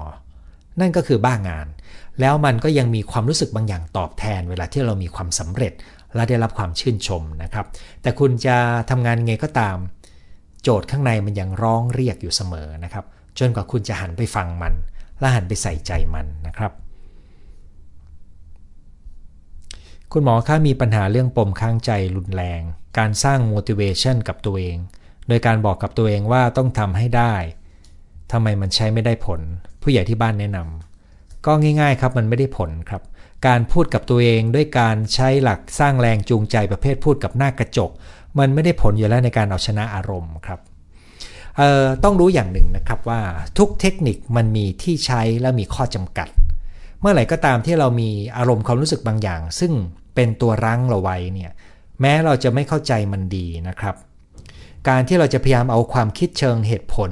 [0.80, 1.68] นั่นก็คือบ้างาน
[2.20, 5.74] แล้วมันก็ยังมีความรู้สึกบางอย่างตอบแทน เวลาที่เรามีความสำเร็จ
[6.16, 7.66] และได้รับความชื่นชมนะครับ
[8.02, 8.58] แต่คุณจะ
[8.90, 9.78] ทำงานไงก็ตาม
[10.64, 13.06] โจทย์ข้างในมันยังร้องเรียกอยู่เสมอนะครับ
[13.40, 14.74] จนกว่าคุณจะหันไปฟังมัน
[15.20, 16.72] และหันไปใส่ใจมันนะครับ
[20.16, 22.62] คุณหมอคะมีปัญหาเรื่องปมข้างใจรุนแรง
[22.98, 24.78] การสร้าง motivation กับตัวเอง
[25.28, 27.34] โดยการบอกกับตัวเองว่าต้องทำให้ได้
[28.32, 29.42] ทำไมมันใช้ไม่ได้ผล
[29.82, 33.02] ผู้ใหญ่ที่บ้านแนะนำก็ง่ายๆครับมันไม่ได้ผลครับ
[33.48, 37.92] การพูดกับตัวเองด้วยการใช้หลักสร้างแรงจูงใจประเภทพูดกับหน้ากระจก
[38.40, 40.60] มันไม่ได้ผลอยู่แล้วในการเอาชนะอารมณ์ครับ
[42.04, 43.22] ต้องรู้อย่างหนึ่งนะครับว่า
[43.58, 46.28] ทุกเทคนิคมันมีที่ใช้และมีข้อจำกัด
[47.00, 49.74] เมื่อไหร่ก็ตามที่เรามีอารมณ์ความรู้สึกบางอย่าง ซึ่ง
[50.16, 51.52] เป็นตัวรั้งเราไว้เนี่ย
[52.02, 53.96] แม้เราจะไม่เข้าใจมันดีนะครับ
[54.90, 57.12] การที่เราจะพยายามเอาความคิดเชิงเหตุผล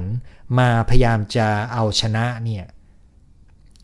[0.58, 2.64] มาพยายามจะเอาชนะเนี่ย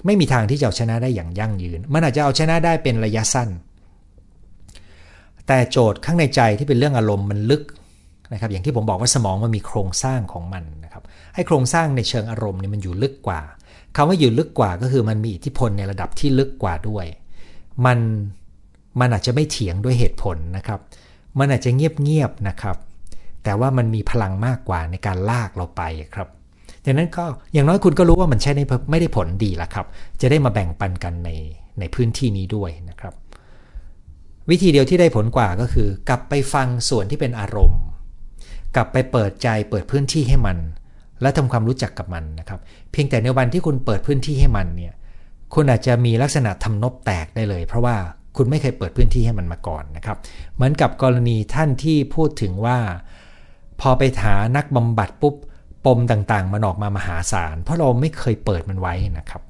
[0.06, 3.48] ไม่มีทางที่จะเอาชนะได้อย่างยั่งยืน มันอาจจะเอาชนะได้เป็นระยะสั้น
[5.46, 7.62] แต่โจทย์ข้างในใจที่เป็นเรื่องอารมณ์มันลึก
[8.32, 11.02] นะครับอย่างที่ผมบอกว่าสมองมันมีโครงสร้างของมันนะครับ
[11.34, 13.40] ให้โครงสร้างในเชิงอารมณ์เนี่ยมันอยู่ลึกกว่า
[13.96, 17.06] คำว่าอยู่ลึกกว่าก็คือมันมีอิทธิพลในระดับที่ลึกกว่าด้วย
[17.86, 17.98] มัน
[19.00, 20.80] มันอาจจะไม่เถียงด้วยเหตุผลนะครับ
[21.38, 22.76] มันอาจจะเงียบๆนะครับ
[23.44, 25.82] แต่ว่ามันมีพลังมากกว่าในการลากเราไป
[26.14, 26.28] ครับ
[26.84, 28.50] ดังนั้นก็อย่างน้อยคุณก็รู้ว่ามันใช้
[28.90, 29.86] ไม่ได้ผลดีละครับ
[30.20, 31.30] จะได้มาแบ่งปันกันใน
[31.80, 33.14] ในพื้นที่นี้ด้วยนะครับ
[34.50, 37.82] วิธีเดียวที่ได้ผลกว่าก็คือ กลับไปฟังส่วนที่เป็นอารมณ์
[38.76, 40.58] กลับไปเปิดใจเปิดพื้นที่ให้มัน
[41.22, 42.60] และทำความรู้จักกับมันนะครับ
[42.92, 44.94] เพียงแต่ในวันที่คุณเปิดพื้นที่ให้มันเนี่ย
[45.54, 47.96] คุณอาจจะมีลักษณะทำนบแตกได้เลย เพราะว่า
[48.38, 50.16] คุณไม่เคยเปิดพื้นที่ให้มันมาก่อนนะครับ
[50.54, 52.78] เหมือนกับกรณีท่านที่พูดถึงว่า
[53.80, 55.34] พอไปหานักบำบัดปุ๊บ
[55.84, 59.42] ปมต่างๆ มันออกมามหาศาล เพราะเราไม่เคยเปิดมันไว้นะครับ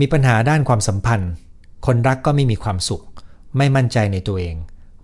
[0.00, 1.32] มีปัญหาด้านความสัมพันธ์
[1.86, 3.04] คนรักก็ไม่มีความสุข
[3.58, 4.56] ไม่มั่นใจในตัวเอง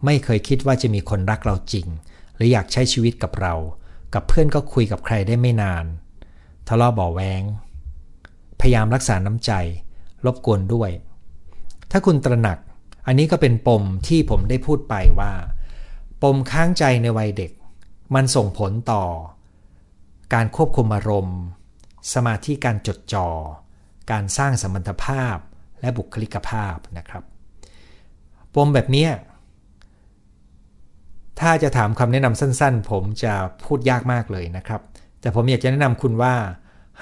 [0.05, 1.87] ไม่เคยคิดว่าจะมีคนรักเราจริง
[2.35, 3.55] หรืออยากใช้ชีวิตกับเรา
[4.15, 5.85] กับเพื่อนก็คุยกับใครได้ไม่นาน
[6.69, 7.43] ทะเลาะเบาแวง
[8.61, 9.53] พยายามรักษาน้ำใจ
[10.27, 10.91] รบกวนด้วย
[11.91, 12.59] ถ้าคุณตระหนัก
[13.07, 15.33] อันนี้ก็เป็นปมที่ผมได้พูดไปว่า
[16.23, 17.53] ปมค้างใจในวัยเด็ก
[18.15, 19.05] มันส่งผลต่อ
[20.35, 21.39] การควบคุมอารมณ์
[22.15, 23.29] สมาธิการจดจอ่อ
[24.11, 25.37] การสร้างสมรรถภาพ
[25.81, 27.25] และบุคลิกภาพนะครับ
[28.55, 29.09] ปมแบบนี้
[31.41, 33.35] ถ้าจะถามคำแนะนำสั้นๆ ผมจะ
[33.65, 34.81] พูดยากมากเลยนะครับ
[35.21, 36.35] แต่ผมอยากจะแนะนำคุณว่า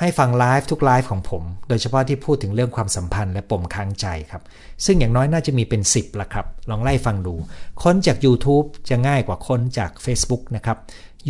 [0.00, 4.42] ให้ฟังไลฟ์ทุกไลฟ์ของผม โดยเฉพาะที่พูดถึงเรื่องความสัมพันธ์และปมค้างใจครับ
[4.84, 7.34] ซึ่งอย่างน้อยน่าจะมีเป็น 10ละครับ ลองไล่ฟังดู
[7.82, 10.78] ค้นจาก YouTube จะง่ายกว่าค้นจาก Facebook นะครับ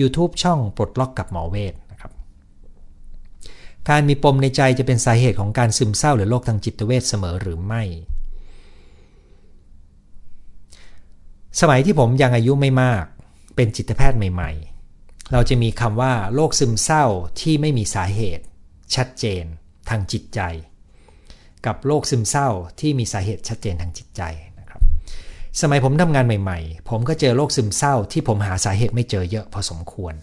[0.01, 2.13] YouTube ช่องปลดล็อกกับหมอเวทนะครับ
[3.89, 7.83] การมีปมในใจจะเป็นสาเหตุของการซึมเศร้าหรือโรคทางจิตเวชเสมอหรือไม่
[11.61, 13.05] สมัยที่ผมยังอายุไม่มาก
[13.57, 14.51] เป็นจิตแพทย์ใหม่
[14.91, 17.05] ๆ เราจะมีคำว่าโรคซึมเศร้า
[17.41, 18.45] ที่ไม่มีสาเหตุ
[18.95, 19.45] ชัดเจน
[19.91, 20.41] ทางจิตใจ
[21.67, 22.49] กับโรคซึมเศร้า
[22.81, 24.23] ที่มีสาเหตุชัดเจนทางจิตใจ
[24.59, 24.81] นะครับ
[25.61, 30.15] สมัยผมทำงานใหม่ ๆ ผมก็เจอโรคซึมเศร้าที่ผมหาสาเหตุไม่เจอเยอะพอสมควร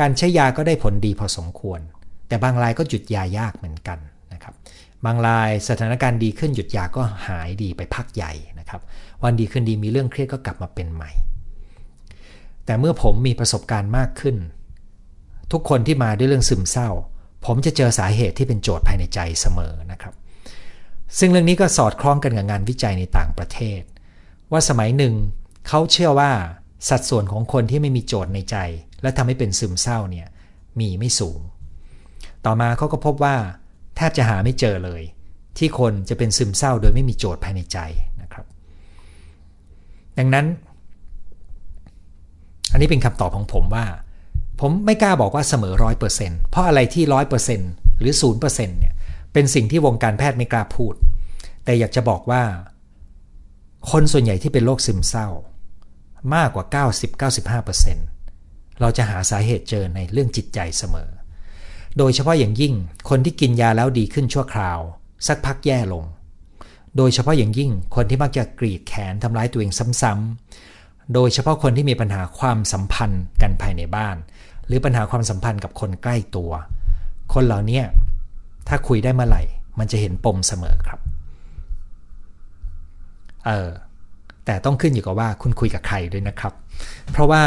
[0.00, 1.80] การใช้ยาก็ได้ผลดีพอสมควร
[2.28, 3.98] แต่บางรายก็หยุดยายากเหมือนกัน
[4.32, 4.54] นะครับ
[5.04, 8.80] บางรายสถานการณ์ดีขึ้นหยุดยาก็หายดีไปพักใหญ่นะครับ
[9.22, 11.10] วันดีขึ้นดีมีเรื่องเครียดก็กลับมาเป็นใหม่
[12.64, 14.36] แต่เมื่อผมมีประสบการณ์มากขึ้น
[15.52, 16.90] ทุกคนที่มาด้วยเรื่องซึมเศร้า
[17.46, 20.14] ผมจะเจอสาเหตุที่เป็นโจทย์ภายในใจเสมอนะครับ
[21.18, 23.82] ซึ่งเรื่องนี้ก็สอดคล้องกันกับงานวิจัยในต่างประเทศ
[24.52, 25.14] ว่าสมัยหนึ่ง
[25.68, 26.32] เขาเชื่อว่า
[26.88, 28.56] สัดส่วนของคนที่ไม่มีโจทย์ในใจ
[29.02, 30.28] และทำให้เป็นซึมเศร้าเนี่ย
[30.80, 31.40] มีไม่สูง
[32.44, 33.36] ต่อมาเขาก็พบว่า
[33.96, 35.02] แทบจะหาไม่เจอเลย
[35.58, 37.78] ที่คนจะเป็นซึมเศร้าโดยไม่มีโจทย์ภายในใจ
[38.22, 38.46] นะครับ
[40.18, 40.46] ดังนั้น
[42.72, 43.84] อันนี้เป็นคำตอบของผมว่า
[44.60, 48.94] ผมไม่กล้าบอกว่าเสมอร้อยเปอร์เซ็นต์เพราะอะไรที่ร้อยเปอร์เซ็นต์หรือศูนย์เปอร์เซ็นต์เนี่ย
[49.32, 50.94] เป็นสิ่งที่วงการแพทย์ไม่กล้าพูด
[51.64, 52.42] แต่อยากจะบอกว่า
[53.90, 55.28] คนส่วนใหญ่ที่เป็นโรคซึมเศร้า
[56.34, 56.64] มากกว่า
[57.92, 61.10] 90-95%เราจะหาสาเหตุเจอในเรื่องจิตใจเสมอ
[61.98, 62.74] โดยเฉพาะอย่างยิ่ง
[63.08, 64.80] คนที่กินยาแล้วดีขึ้นชั่วคราว
[65.26, 66.04] สักพักแย่ลง
[66.96, 74.16] โดยเฉพาะอย่างยิ่งคนที่มักจะกรีดแขนทำร้ายตัวเองซ้ำๆโดยเฉพาะคนที่มีปัญหาความสัมพันธ์กันภายในบ้าน
[74.70, 76.52] หรือปัญหาความสัมพันธ์กับคนใกล้ตัว
[77.34, 77.82] คนเหล่านี้
[78.68, 79.42] ถ้าคุยได้เมื่อไหร่
[79.78, 81.00] มันจะเห็นปมเสมอครับ
[83.46, 83.70] เออ
[84.44, 86.52] แต่ต้องขึ้นอยู่กับว่าคุณคุยกับใครด้วยนะครับ
[87.12, 87.44] เพราะว่า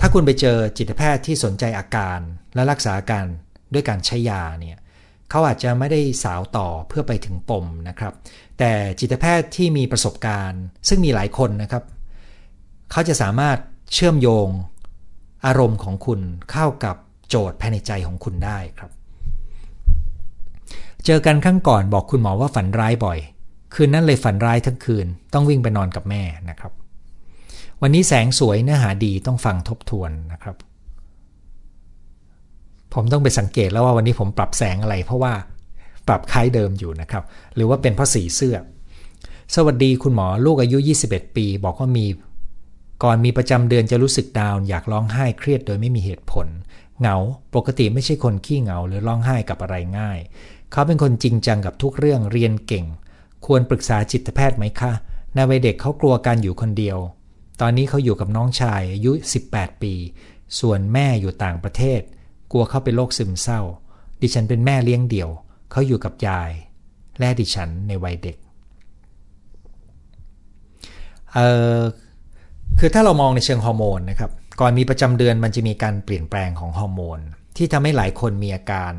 [0.00, 2.18] ถ้าคุณไปเจอจิตแพทย์ที่สนใจอาการ
[2.54, 3.24] และรักษาอาการ
[3.72, 4.78] ด้วยการใช้ยาเนี่ย
[5.30, 8.12] เขาอาจจะไม่ได้สาวต่อเพื่อไปถึงปมนะครับ
[8.58, 11.84] แต่จิตแพทย์ที่มีประสบการณ์ ซึ่งมีหลายคนนะครับ
[12.90, 13.58] เขาจะสามารถ
[13.92, 14.48] เชื่อมโยง
[15.46, 16.20] อารมณ์ของคุณ
[16.52, 16.96] เข้ากับ
[17.28, 18.90] โจทย์ภายในใจของคุณได้ครับ
[21.04, 23.18] เจอกันครั้งก่อนบอกคุณหมอว่าฝันร้ายบ่อย
[23.74, 26.72] คืนนั้นเลยฝันร้ายทั้งคืน ต้องวิ่งไปนอนกับแม่นะครับ
[27.82, 30.56] วันนี้แสงสวยเนื้อหาดีต้องฟังทบทวนนะครับ
[32.94, 35.32] ผมต้องไปสังเกตแล้วว่าวันนี้ผมปรับแสงอะไร เพราะว่า
[36.08, 37.24] ปรับคล้ายเดิมอยู่นะครับ
[37.54, 38.56] หรือว่าเป็นเพราะสีเสื้อ
[39.54, 40.78] สวัสดีคุณหมอลูกอายุ
[41.08, 42.06] 21 ปี บอกว่ามี
[43.02, 46.46] ก่อนมีประจำเดือนจะรู้สึกดาวน์อยากร้องไห้เครียดโดยไม่มีเหตุผล
[47.00, 47.16] เหงา
[47.54, 50.18] ปกติไม่ใช่คนขี้เหงาหรือร้องไห้กับอะไรง่าย
[50.72, 52.86] เขาเป็นคนจริงจังกับทุกเรื่องเรียนเก่ง
[53.46, 54.92] ควรปรึกษาจิตแพทย์ไหมคะ
[55.34, 56.98] ในวัยเด็กเขากลัวการอยู่คนเดียว
[57.60, 59.12] ตอนนี้เขาอยู่กับน้องชายอายุ
[59.48, 59.94] 18 ปี
[60.60, 62.00] ส่วนแม่อยู่ต่างประเทศ
[62.52, 63.60] กลัวเขาเป็นโรคซึมเศร้า
[64.20, 65.30] ดิฉันเป็นแม่เลี้ยงเดี่ยว
[65.70, 66.50] เขาอยู่กับยาย
[67.18, 68.36] และดิฉันในวัยเด็ก
[71.34, 71.38] เอ
[71.76, 71.80] อ
[72.78, 77.20] คือถ้าเรามองในเชิงฮอร์โมนนะครับก่อนมีประจำเดือนมันจะมีการเปลี่ยนแปลงของฮอร์โมน
[77.56, 78.92] ที่ทำให้หลายคนมีอาการ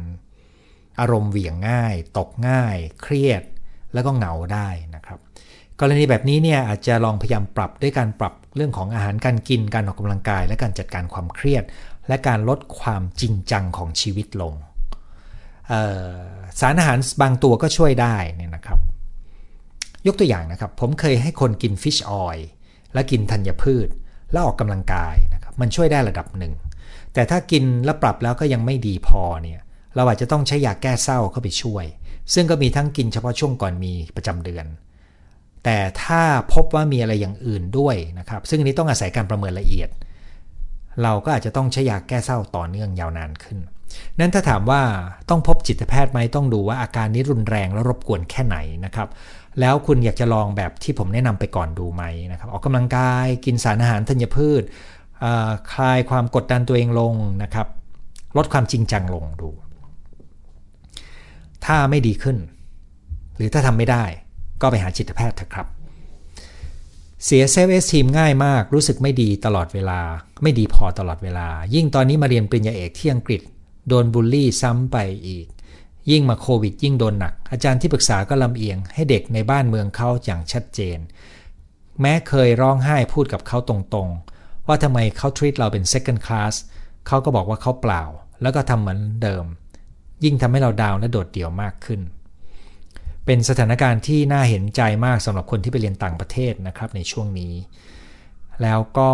[1.00, 3.44] อารมณ์เหวี่ยงง่าย ตกง่าย เครียด
[3.94, 5.20] แล้วก็เหงาได้นะครับ
[5.80, 11.64] กรณีแบบนี้เนี่ยอาจจะลองพยายามปรับด้วยการปรับเรื่องของอาหารการกินการออกกำลังกาย และการจัดการความเครียด
[12.08, 14.54] และการลดความจริงจังของชีวิตลง
[16.60, 18.80] สารอาหารบางตัวก็ช่วยได้นี่นะครับ
[20.08, 22.48] ยกตัวอย่างนะครับ ผมเคยให้คนกิน fish oil
[22.96, 23.88] และกินธัญพืช
[24.32, 26.54] แล้วออกกำลังกายนะครับมันช่วยได้ระดับหนึ่ง
[27.14, 29.60] แต่ถ้ากินแล้วปรับแล้วก็ยังไม่ดีพอเนี่ย
[29.96, 31.86] เราอาจจะต้องใช้ยาแก้เศร้าเข้าไปช่วย
[32.34, 34.66] ซึ่งก็มีทั้งกินเฉพาะช่วงก่อนมีประจำเดือน
[35.64, 36.22] แต่ถ้า
[36.54, 39.90] พบว่ามีอะไรอย่างอื่นด้วยนะครับ ซึ่งอันนี้ต้องอาศัยการประเมินละเอียด
[41.04, 43.60] เราก็อาจจะต้องใช้ยาแก้เศร้าต่อเนื่องยาวนานขึ้น
[44.20, 44.82] นั้นถ้าถามว่า
[45.30, 49.08] ต้องพบจิตแพทย์ไหมต้องดูว่าอาการนี้รุนแรงและรบกวนแค่ไหนนะครับ
[49.60, 54.64] แล้วคุณอยากจะลองแบบที่ผมแนะนำไปก่อนดูไหมนะครับ ออกกำลังกายกินสารอาหารธัญพืช
[55.74, 57.68] คลายความกดดันตัวเองลงนะครับ
[58.38, 59.50] ลดความจริงจังลงดู
[61.66, 62.38] ถ้าไม่ดีขึ้น
[63.36, 64.04] หรือถ้าทำไม่ได้
[64.62, 65.68] ก็ไปหาจิตแพทย์เถอะครับ
[67.26, 70.00] เสีย self-esteem ง่ายมาก รู้สึกไม่ดีตลอดเวลา
[70.44, 73.42] ไม่ดีพอตลอดเวลา ยิ่งตอนนี้มาเรียนปริญญาเอกที่อังกฤษ
[73.88, 74.98] โดนบูลลี่ซ้ำไป
[75.28, 75.46] อีก
[76.12, 80.98] ยิ่งมาโควิดยิ่งโดนหนัก อาจารย์ที่ปรึกษาก็ลำเอียงให้เด็กในบ้านเมืองเขาอย่างชัดเจน
[82.02, 86.54] แม้เคยร้องไห้พูดกับเขาตรงๆ ว่าทำไมเขา treat เราเป็น second class
[87.08, 88.04] เขาก็บอกว่าเขาเปล่า
[88.42, 89.46] แล้วก็ทำเหมือนเดิม
[90.24, 92.02] ยิ่งทำให้เราดาวและโดดเดี่ยวมากขึ้น
[93.26, 97.54] เป็นสถานการณ์ที่น่าเห็นใจมากสำหรับคนที่ไปเรียนต่างประเทศนะครับในช่วงนี้
[98.64, 99.10] แล้วก็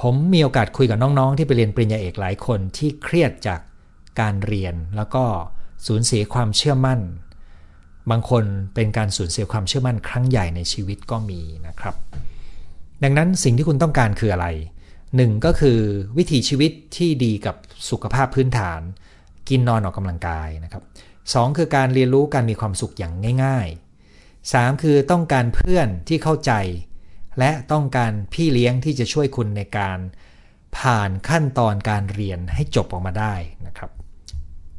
[0.00, 3.60] ผมมีโอกาสคุยกับน้องๆ ที่ไปเรียนปริญญาเอกหลายคนที่เครียดจาก
[4.20, 5.24] การเรียนแล้วก็
[5.86, 7.00] สูญเสียความเชื่อมั่น
[8.10, 11.94] บางคนเป็นการสูญเสียความเชื่อมั่นครั้งใหญ่ในชีวิตก็มีนะครับ
[13.02, 14.48] ดังนั้นสิ่งที่คุณต้องการคืออะไร
[15.16, 15.78] หนึ่งก็คือ
[16.18, 17.56] วิถีชีวิตที่ดีกับ
[17.90, 18.80] สุขภาพพื้นฐาน
[19.48, 20.82] กินนอนออกกำลังกายนะครับ
[21.34, 23.12] สองคือการเรียนรู้การมีความสุขอย่าง
[23.44, 26.52] ง่ายๆ 3 คือต้องการเพื่อนที่เข้าใจ
[27.38, 29.98] และต้องการพี่เลี้ยงที่จะช่วยคุณในการ
[30.78, 33.34] ผ่านขั้นตอนการเรียนให้จบออกมาได้
[33.66, 33.90] นะครับ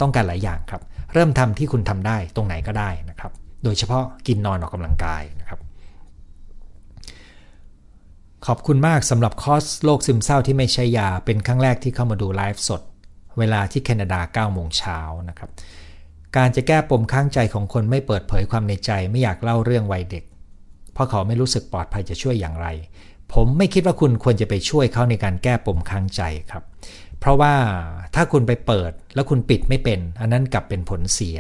[0.01, 0.81] ต้องการหลายอย่างครับ
[1.15, 3.31] เริ่มทำที่คุณทำได้ตรงไหนก็ได้นะครับ
[3.63, 5.59] โดยเฉพาะกินนอนออกกำลังกายนะครับ
[8.45, 12.81] ขอบคุณมากสำหรับคอร์สโรคซึมเศร้าที่ไม่ใช่ยา เป็นครั้งแรกที่เข้ามาดูไลฟ์สด
[13.39, 14.99] เวลาที่แคนาดา9โมงเช้า
[15.29, 15.49] นะครับ
[16.37, 20.23] การจะแก้ปมข้างใจของคนไม่เปิดเผยความในใจไม่อยากเล่าเรื่องวัยเด็ก
[20.93, 22.67] เพราะเขาไม่รู้สึกปลอดภัยจะช่วยอย่างไร
[23.33, 26.63] ผมไม่คิดว่าคุณควรจะไปช่วยเขาในการแก้ปมข้างใจครับ
[27.25, 27.55] เพราะว่า
[28.15, 31.39] ถ้าคุณไปเปิดแล้วคุณปิดไม่เป็น อันนั้นกลับเป็นผลเสีย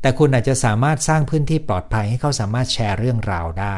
[0.00, 3.76] แต่คุณอาจจะสามารถสร้างพื้นที่ปลอดภัยให้เขาสามารถแชร์เรื่องราวได้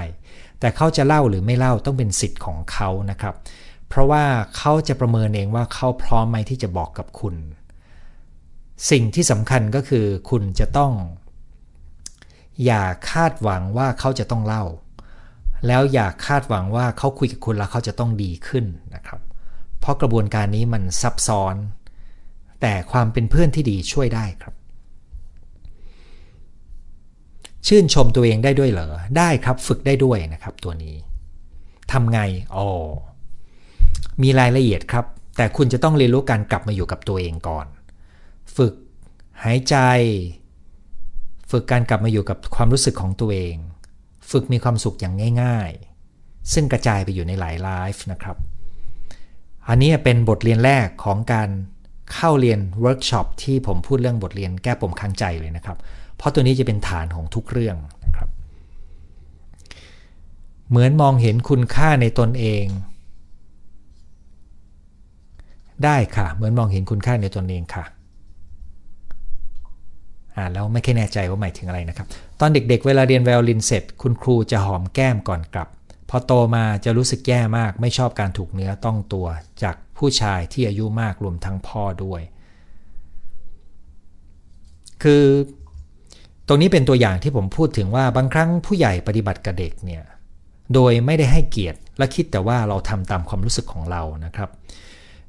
[0.60, 3.34] แต่เขาจะเล่าหรือไม่เล่าต้องเป็นสิทธิ์ของเขานะครับ
[3.88, 4.24] เพราะว่า
[4.56, 7.34] เขาจะประเมินเองว่าเขาพร้อมไหมที่จะบอกกับคุณ
[8.90, 10.92] สิ่งที่สำคัญก็คือคุณจะต้อง
[12.64, 14.64] อย่าคาดหวังว่าเขาจะต้องเล่า
[15.66, 18.66] แล้วอย่าคาดหวังว่าเขาคุยกับคุณแล้วเขาจะต้องดีขึ้น
[18.96, 19.20] นะครับ
[19.86, 21.56] เพราะกระบวนการนี้มันซับซ้อน
[22.60, 24.54] แต่ความเป็นเพื่อนที่ดีช่วยได้ครับ
[27.66, 30.96] ชื่นชมตัวเองได้ด้วยเหรอ ได้ครับฝึกได้ด้วยนะครับตัวนี้
[31.92, 32.20] ทำไง
[32.56, 32.68] อ๋อ
[34.22, 35.04] มีรายละเอียดครับ
[35.36, 37.66] แต่คุณจะต้องเรียนรู้การกลับมาอยู่กับตัวเองก่อน
[38.56, 38.74] ฝึก
[39.44, 39.76] หายใจ
[41.50, 43.56] ฝึกการกลับมาอยู่กับความรู้สึกของตัวเอง
[44.30, 45.70] ฝึกมีความสุขอย่างง่าย
[46.10, 48.38] ๆ ซึ่งกระจายไปอยู่ในหลายไลฟ์นะครับ
[49.68, 51.48] อันนี้เป็นบทเรียนแรกของการ
[52.12, 55.76] เข้าเรียนเวิร์กช็อปที่ผมพูดเรื่องบทเรียนแก้ปมค้างใจเลยนะครับ
[56.16, 58.28] เพราะตัวนี้จะเป็นฐานของทุกเรื่องนะครับ
[60.68, 62.66] เหมือนมองเห็นคุณค่าในตนเอง
[65.84, 67.84] ได้ค่ะ เหมือนมองเห็นคุณค่าในตนเองค่ะ
[70.36, 72.06] อ่านแล้วไม่ค่แน่ใจว่าหมายถึงอะไรนะครับ
[72.40, 75.68] ตอนเด็กๆ เวลาเรียนไวโอลินเสร็จ คุณครูจะหอมแก้มก่อนกลับ
[76.10, 79.26] พอโตมาจะรู้สึกแย่มากไม่ชอบการถูกเนื้อต้องตัว
[79.62, 82.22] จากผู้ชายที่อายุมากรวมทั้งพ่อด้วย
[85.02, 85.24] คือ
[86.48, 90.02] ตรงนี้เป็นตัวอย่างที่ผมพูดถึงว่าบางครั้งผู้ใหญ่ปฏิบัติกับเด็กเนี่ย
[90.74, 94.50] โดยไม่ได้ให้เกียรติและคิดแต่ว่าเราทำตามความรู้สึกของเรานะครับ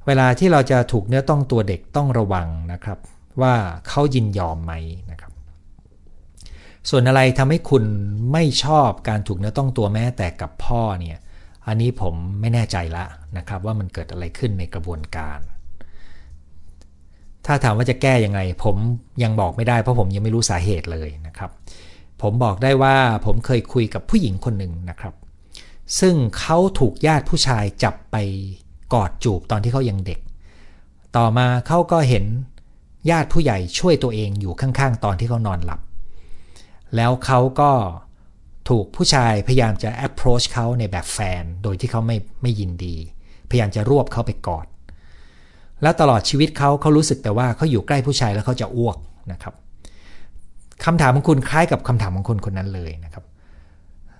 [0.06, 2.98] เวลาที่เราจะถูกเนื้อต้องตัวเด็กต้องระวังนะครับ
[3.42, 3.54] ว่า
[3.88, 4.72] เขายินยอมไหม
[5.10, 5.32] นะครับ
[6.88, 7.84] ส่วนอะไรทำให้คุณ
[8.32, 11.18] ไม่ชอบการถูกเนื้อต้องตัวแม้แต่กับพ่อเนี่ย
[11.66, 13.04] อันนี้ผมไม่แน่ใจละ
[13.36, 15.38] นะครับว่ามันเกิดอะไรขึ้นในกระบวนการ
[17.46, 18.76] ถ้าถามว่าจะแก้ยังไง ผม
[19.22, 21.50] ยังบอกไม่ได้เพราะผมยังไม่รู้สาเหตุเลยนะครับ
[22.22, 25.14] ผมบอกได้ว่าผมเคยคุยกับผู้หญิงคนหนึ่งนะครับ
[26.00, 28.16] ซึ่งเขาถูกญาติผู้ชายจับไป
[28.94, 30.20] กอดจูบตอนที่เขายังเด็ก
[31.16, 32.24] ต่อมาเขาก็เห็น
[33.10, 35.80] ญาติผู้ใหญ่ช่วยตัวเองอยู่ข้างๆ ตอนที่เขานอนหลับ
[36.96, 37.70] แล้วเขาก็
[38.68, 42.96] ถูกผู้ชายพยายามจะ approach เขาในแบบแฟน โดยที่เขาไม่ไม่ยินดี
[43.50, 44.66] พยายามจะรวบเขาไปกอด
[45.82, 48.96] แล้วตลอดชีวิตเขาเขารู้สึกแต่ว่าเขาอยู่ใกล้ผู้ชายแล้วเขาจะอ้วก
[49.32, 49.54] นะครับ
[50.84, 53.24] คำถามของคุณคล้ายกับคำถามของคนคนนั้นเลยนะครับ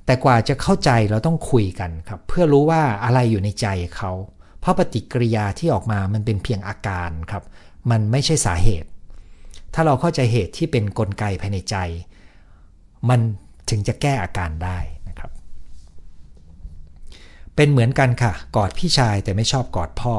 [0.07, 3.67] แต่กว่าจะเข้าใจเราต้องคุยกันครับเพื่อรู้ว่าอะไรอยู่ในใจ
[3.97, 4.13] เขา
[4.61, 7.45] เพราะปฏิกิริยาที่ออกมามันเป็นเพียงอาการครับ
[7.91, 8.89] มันไม่ใช่สาเหตุ
[9.75, 11.77] ถ้าเราเข้าใจเหตุที่เป็นนกลไกภายในใจ
[13.09, 13.21] มัน
[13.71, 14.79] ถึงจะแก้อาการได้
[15.09, 15.31] นะครับ
[17.57, 20.15] เป็นเหมือนกันค่ะ กอดพี่ชายแต่ไม่ชอบกอดพ่อ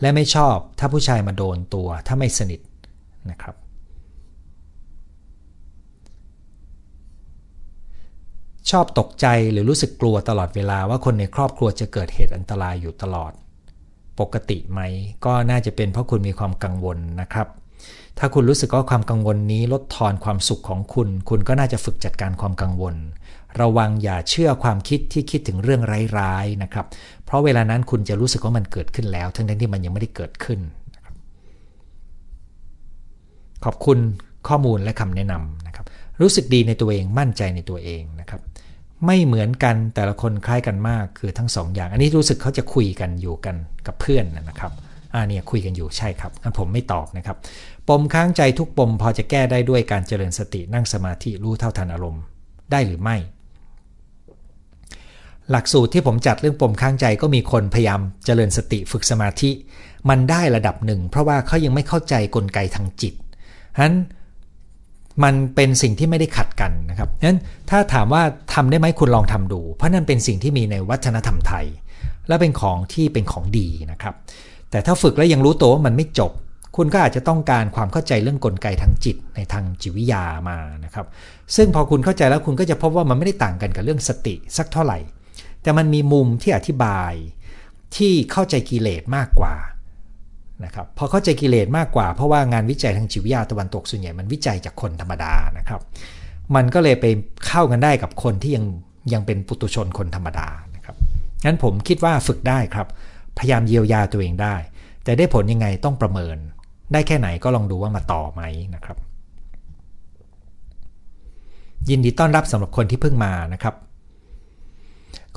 [0.00, 2.60] และไม่ชอบถ้าผู้ชายมาโดนตัวถ้าไม่สนิท
[3.30, 3.54] นะครับ
[8.70, 13.32] ชอบตกใจหรือรู้สึกกลัวตลอดเวลาว่าคนในครอบครัวจะเกิดเหตุอันตรายอยู่ตลอด
[14.20, 14.80] ปกติไหม
[15.24, 17.48] ก็น่าจะเป็นเพราะคุณมีความกังวลนะครับ
[18.18, 22.94] ถ้าคุณรู้สึกว่าความกังวลนี้ลดทอนความสุขของคุณ คุณก็น่าจะฝึกจัดการความกังวล
[23.60, 25.82] ระวังอย่าเชื่อความคิดที่คิดถึงเรื่อง
[26.18, 26.86] ร้ายๆนะครับ
[27.24, 30.60] เพราะเวลานั้นคุณจะรู้สึกว่ามันเกิดขึ้นแล้ว ทั้งที่มันยังไม่ได้เกิดขึ้น
[33.64, 33.98] ขอบคุณ
[34.48, 35.86] ข้อมูลและคำแนะนำนะครับ
[36.20, 38.40] รู้สึกดีในตัวเองมั่นใจในตัวเองนะครับ
[39.06, 43.56] ไม่เหมือนกันแต่ละคนคล้ายกันมากคือทั้งสองอย่าง อันนี้รู้สึกเขาจะคุยกันอยู่กัน
[43.86, 44.72] กับเพื่อนนะครับ
[45.14, 47.36] อ่าเนี่ยคุยกันอยู่ใช่ครับงั้นผมไม่ตอบนะครับ
[47.88, 52.22] ปมค้างใจทุกปมพอจะแก้ได้ด้วยการเจริญสตินั่งสมาธิรู้เท่าทันอารมณ์
[52.72, 53.16] ได้หรือไม่
[55.50, 59.50] หลักสูตรที่ผมจัดเรื่องปมค้างใจก็มีคนพยายามเจริญสติฝึกสมาธิ
[60.08, 63.14] มันได้ระดับหนึ่ง เพราะว่าเขายังไม่เข้าใจกลไกทางจิต
[63.74, 63.96] ฉะนั้น
[65.24, 67.40] มันเป็นสิ่งที่ไม่ได้ขัดกันนะครับนั้น
[67.70, 68.22] ถ้าถามว่า
[68.54, 71.66] ทำได้ไหมคุณลองทำดู เพราะนั่นเป็นสิ่งที่มีในวัฒนธรรมไทย
[72.28, 74.14] และเป็นของที่เป็นของดีนะครับ
[74.70, 76.32] แต่ถ้าฝึกแล้วยังรู้ตัวว่ามันไม่จบ
[76.76, 81.06] คุณก็อาจจะต้องการความเข้าใจเรื่องกลไกทางจิตในทางจิตวิทยามานะครับ
[81.56, 84.98] ซึ่งพอคุณเข้าใจแล้วคุณก็จะพบว่ามันไม่ได้ต่างกันกับเรื่องสติสักเท่าไหร่
[85.62, 87.12] แต่มันมีมุมที่อธิบาย
[87.96, 89.54] ที่เข้าใจกิเลสมากกว่า
[90.64, 95.80] นะครับพอเข้าใจกิเลสมากกว่าเพราะว่างานวิจัยทางจิตวิทยาตะวันตกส่วนใหญ่มันวิจัยจากคนธรรมดานะครับ
[96.54, 97.06] มันก็เลยไป
[97.46, 98.64] เข้ากันได้กับคนที่ยัง
[99.12, 100.96] ยังเป็นปุตุชนคนธรรมดานะครับ
[101.44, 102.88] งั้นผมคิดว่าฝึกได้ครับ
[103.38, 104.56] พยายามเยียวยาตัวเองได้
[105.04, 106.36] แต่ได้ผลยังไงต้องประเมิน
[106.92, 108.42] ได้แค่ไหนก็ลองดูว่ามาต่อไหม
[108.74, 108.98] นะครับ
[111.88, 113.74] ยินดีต้อนรับสำหรับคนที่เพิ่งมานะครับ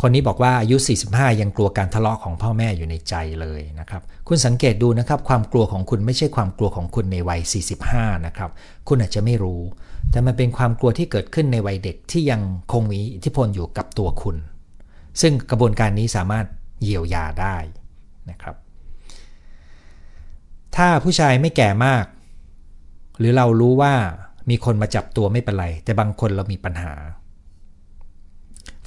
[0.02, 0.78] คนนี้บอกว่าอายุ
[1.10, 7.42] 45 ยังกลัวการทะเลาะของพ่อแม่อยู่ในใจเลยนะครับ คุณสังเกตดูนะครับ ความกลัวของคุณไม่ใช่ความกลัวของคุณในวัย
[7.84, 8.50] 45 นะครับ
[8.88, 9.62] คุณอาจจะไม่รู้
[10.12, 12.42] แต่มันเป็นความกลัวที่เกิดขึ้นในวัยเด็กที่ยัง
[12.72, 14.36] คงมีอิทธิพลอยู่กับตัวคุณ
[15.22, 16.46] ซึ่งกระบวนการนี้สามารถ
[16.84, 17.58] เยียวยาได้
[18.32, 18.56] นะครับ
[20.76, 22.06] ถ้าผู้ชายไม่แก่มาก
[23.20, 23.94] หรือเรารู้ว่า
[24.50, 26.94] มีคนมาจับตัวไม่เป็นไร แต่บางคนเรามีปัญหา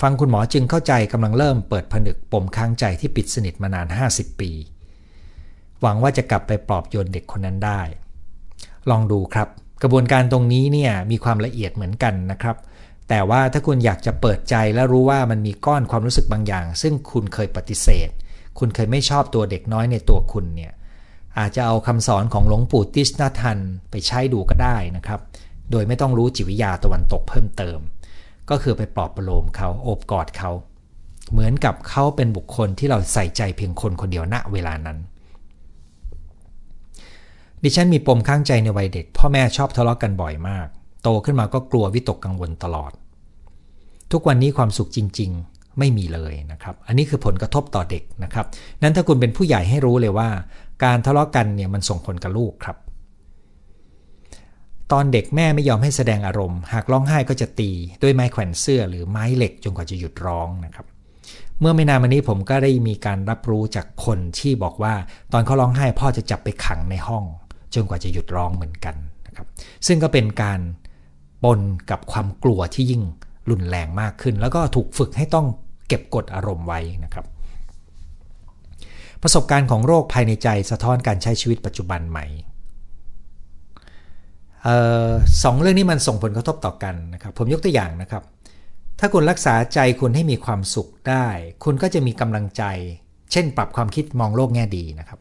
[0.03, 4.51] ฟังคุณหมอจึงเข้าใจกำลังเริ่มเปิดผนึกปมค้างใจที่ปิดสนิทมานาน 50 ปี
[5.81, 7.81] หวังว่าจะกลับไปปลอบโยนเด็กคนนั้นได้
[8.91, 9.49] ลองดูครับ
[9.83, 12.57] กระบวนการตรงนี้เนี่ยมีความละเอียดเหมือนกันนะครับ
[13.09, 18.09] แต่ว่าถ้าคุณอยากจะเปิดใจและรู้ว่ามันมีก้อนความรู้สึกบางอย่าง ซึ่งคุณเคยปฏิเสธ
[18.59, 20.73] คุณเคยไม่ชอบตัวเด็กน้อยในตัวคุณเนี่ย
[21.39, 23.59] อาจจะเอาคำสอนของหลวงปู่ติสนาทัน
[23.91, 25.21] ไปใช้ดูก็ได้นะครับ
[25.71, 27.79] โดยไม่ต้องรู้จิตวิทยาตะวันตกเพิ่มเติม
[28.51, 30.51] ก็คือไปปลอบประโลมเขาโอบกอดเขา
[31.33, 34.99] เหมือนกับเขาเป็นบุคคลที่เราใส่ใจเพียงคนคนเดียวณเวลานั้น
[37.63, 40.67] ดิฉันมีปมข้างใจในวัยเด็ก พ่อแม่ชอบทะเลาะกกันบ่อยมาก
[41.03, 42.93] โตขึ้นมาก็กลัววิตกกังวลตลอด
[44.13, 45.33] ทุกวันนี้ความสุขจริง
[45.79, 48.47] ไม่มีเลยนะครับ อันนี้คือผลกระทบต่อเด็กนะครับ
[48.83, 50.29] นั้นถ้าคุณเป็นผู้ใหญ่ให้รู้เลยว่า
[50.85, 52.77] การทะเลาะกันเนี่ยมันส่งผลกับลูกครับ
[54.93, 57.71] ตอนเด็กแม่ไม่ยอมให้แสดงอารมณ์ หากร้องไห้ก็จะตี
[58.03, 60.87] ด้วยไม้แขวนเสื้อหรือไม้เหล็กจนกว่าจะหยุดร้องนะครับ
[61.61, 64.95] เมื่อไม่นานมานี้ผมก็ได้มีการรับรู้จากคนที่บอกว่า
[65.33, 67.25] ตอนเขาร้องไห้พ่อจะจับไปขังในห้อง
[67.75, 68.97] จนกว่าจะหยุดร้องเหมือนกัน
[69.27, 69.47] นะครับ
[69.87, 70.61] ซึ่งก็เป็นการ
[71.45, 71.61] ปน
[71.91, 73.03] กับความกลัวที่ยิ่ง
[73.51, 75.47] รุนแรงมากขึ้น แล้วก็ถูกฝึกให้ต้อง
[75.89, 77.27] เก็บกดอารมณ์ไว้นะครับ
[79.23, 82.21] ประสบการณ์ของโรคภายในใจสะท้อนการใช้ชีวิตปัจจุบันไหม
[84.67, 84.69] อ
[85.09, 85.11] อ
[85.45, 88.23] สองเรื่องนี้มันส่งผลกระทบต่อกันนะครับ ผมยกตัวอย่างนะครับ
[89.01, 91.27] ถ้าคุณรักษาใจคุณให้มีความสุขได้
[91.65, 92.63] คุณก็จะมีกำลังใจ
[93.33, 95.19] เช่น ปรับความคิดมองโลกแง่ดีนะครับ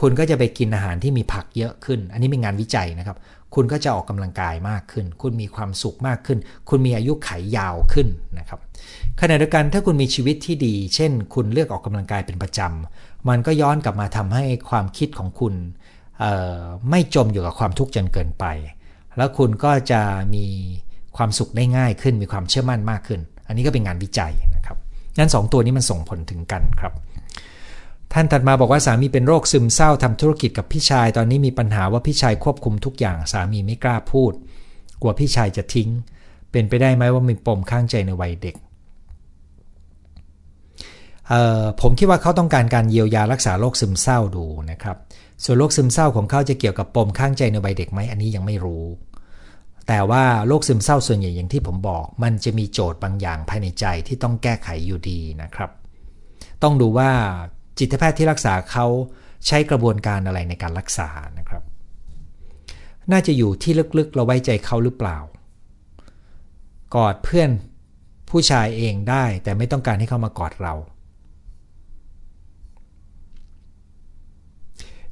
[0.00, 3.16] คุณก็จะไปกินอาหารที่มีผักเยอะขึ้น อันนี้เป็นงานวิจัยนะครับ
[3.54, 6.38] คุณก็จะออกกำลังกายมากขึ้น คุณมีความสุขมากขึ้น
[6.68, 8.60] คุณมีอายุขัยยาวขึ้นนะครับ
[9.20, 15.54] ขณะเดียวกันถ้าคุณมีชีวิตที่ดี เช่น คุณเลือกออกกำลังกายเป็นประจำมันก็ย้อนกลับมาทำให้ความคิดของคุณ
[16.90, 18.44] ไม่จมอยู่กับความทุกข์จนเกินไป
[19.16, 20.00] แล้วคุณก็จะ
[20.34, 20.46] มี
[21.16, 24.76] ความสุขได้ง่ายขึ้น มีความเชื่อมั่นมากขึ้น อันนี้ก็เป็นงานวิจัยนะครับ
[25.18, 26.92] นั้นสตัวนี้มันส่งผลถึงกันครับ
[28.14, 34.32] ท่านถัดมาบอกว่าสามีเป็นโรคซึมเศร้าทำธุรกิจกับพี่ชาย ตอนนี้มีปัญหาว่าพี่ชายควบคุมทุกอย่างสามีไม่กล้าพูด
[35.00, 35.90] กลัวพี่ชายจะทิ้ง
[36.50, 38.56] เป็นไปได้ไหมว่ามีปมข้างใจในวัยเด็ก
[41.80, 44.96] ผมคิดว่าเขาต้องการการเยียวยารักษาโรคซึมเศร้าดูนะครับ
[45.44, 48.84] ส่วนโรคซึมเศร้าของเขาจะเกี่ยวกับปมข้างใจในวัยเด็กไหมอันนี้ยังไม่รู้
[49.88, 55.70] แต่ว่าโรคซึมเศร้าส่วนใหญ่อย่างที่ผมบอก มันจะมีโจทย์บางอย่างภายในใจที่ต้องแก้ไขอยู่ดีนะครับ
[56.62, 57.10] ต้องดูว่า
[57.78, 58.86] จิตแพทย์ที่รักษาเขา
[59.46, 61.08] ใช้กระบวนการอะไรในการรักษา
[61.38, 61.62] นะครับ
[63.12, 65.18] น่าจะอยู่ที่ลึกๆ เราไว้ใจเขาหรือเปล่า
[66.94, 67.50] กอดเพื่อน
[68.30, 70.74] ผู้ชายเองได้แต่ไม่ต้องการให้เขามากอดเรา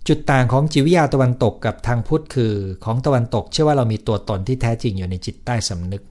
[0.09, 2.55] จุดต่างของจิตวิทยาตะวันตกกับทางพุทธคือ
[2.85, 6.03] ของตะวันตกเชื่อว่าเรามีตัวตนที่แท้จริงอยู่ในจิตใต้สำนึก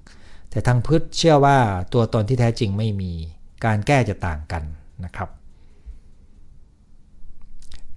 [0.49, 1.57] แต่ทางพุทธเชื่อว่า
[1.93, 3.11] ตัวตนที่แท้จริงไม่มี
[3.65, 4.63] การแก้จะต่างกัน
[5.05, 5.29] นะครับ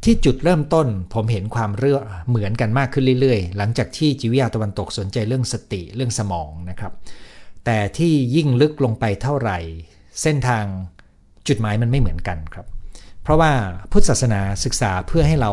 [0.05, 6.93] ที่จุดเริ่มต้นผมเห็นความเรื่องเหมือนกันมากขึ้นเรื่อยๆ หลังจากที่จิตวิทยาตะวันตกสนใจเรื่องสติเรื่องสมองนะครับ
[7.65, 9.59] แต่ที่ยิ่งลึกลงไปเท่าไหร่
[10.23, 10.65] เส้นทาง
[11.49, 12.67] จุดหมายมันไม่เหมือนกันครับ
[13.23, 13.53] เพราะว่า
[13.91, 15.53] พุทธศาสนาศึกษาเพื่อให้เรา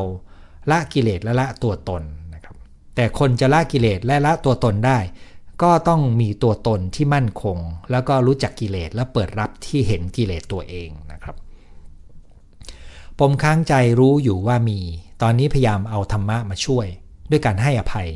[0.72, 2.04] ละกิเลสและละตัวตน
[2.36, 2.56] นะครับ
[2.96, 5.00] แต่คนจะละกิเลสและละตัวตนได้
[5.64, 7.58] ก็ต้องมีตัวตนที่มั่นคง
[7.92, 11.36] แล้วก็รู้จักกิเลสและเปิดรับที่เห็นกิเลสตัวเองนะครับ
[13.20, 14.80] ปมค้างใจรู้อยู่ว่ามี
[15.22, 16.88] ตอนนี้พยายามเอาธรรมะมาช่วย
[17.30, 18.10] ด้วยการให้อภัย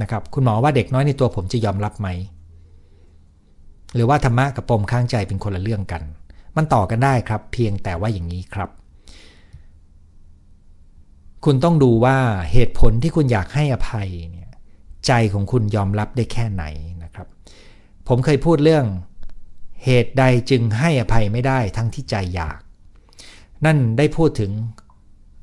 [0.00, 2.08] นะครับคุณหมอว่าเด็กน้อยในตัวผมจะยอมรับไหม
[3.94, 6.02] หรือว่าธรรมะกับปมค้างใจเป็นคนละเรื่องกัน
[6.56, 8.70] มันต่อกันได้ครับ เพียงแต่ว่าอย่างนี้ครับ
[11.44, 12.18] คุณต้องดูว่า
[12.52, 14.50] เหตุผลที่คุณอยากให้อภัยเนี่ย
[15.06, 16.64] ใจของคุณยอมรับได้แค่ไหน
[17.02, 17.26] นะครับ
[18.08, 18.86] ผมเคยพูดเรื่อง
[19.84, 22.58] เหตุใดจึงให้อภัยไม่ได้ทั้งที่ใจอยาก
[23.66, 24.52] นั่นได้พูดถึง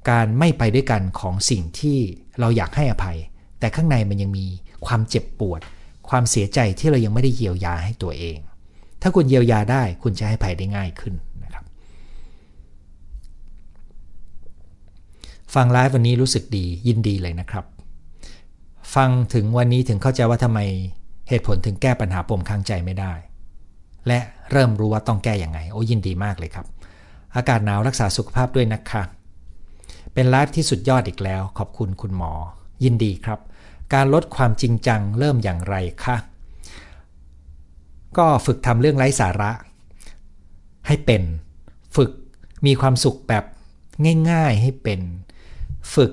[0.09, 1.97] การไม่ไปด้วยกันของสิ่งที่
[2.39, 3.17] เราอยากให้อภัย
[3.59, 4.45] แต่ข้างในมันยังมี
[4.85, 5.61] ความเจ็บปวด
[6.09, 8.37] ความเสียใจที่เรายังไม่ได้เยียวยาให้ตัวเอง
[9.01, 11.13] ถ้าคุณเยียวยาได้คุณจะให้อภัยได้ง่ายขึ้น
[11.43, 11.65] นะครับ
[15.53, 17.65] ฟังไลฟ์วันนี้รู้สึกดียินดีเลยนะครับ
[18.95, 20.59] ฟังถึงวันนี้ถึงเข้าใจว่าทำไม
[21.29, 23.13] เหตุผลถึงแก้ปัญหาปมข้างใจไม่ได้
[24.07, 24.19] และ
[24.51, 26.65] เริ่มรู้ว่าต้องแก้อย่างไง โอ้ยินดีมากเลยครับ
[27.35, 29.03] อากาศหนาวรักษาสุขภาพด้วยนะคะ
[30.13, 32.31] เป็นไลฟ์ที่สุดยอดอีกแล้ว ขอบคุณคุณหมอ
[32.83, 33.39] ยินดีครับ
[33.93, 36.15] การลดความจริงจังเริ่มอย่างไรคะ
[38.17, 39.51] ก็ฝึกทำเรื่องไร้สาระ
[40.87, 41.23] ให้เป็น
[41.95, 42.11] ฝึก
[42.65, 43.43] มีความสุขแบบ
[44.31, 44.99] ง่าย ๆให้เป็น
[45.95, 46.11] ฝึก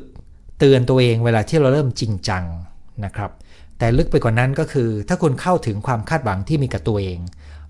[0.58, 2.44] เตือนตัวเองเวลาที่เราเริ่มจริงจัง
[3.04, 3.30] นะครับ
[3.78, 7.18] แต่ลึกไปกว่านั้นก็คือ ถ้าคุณเข้าถึงความคาดหวังที่มีกับตัวเอง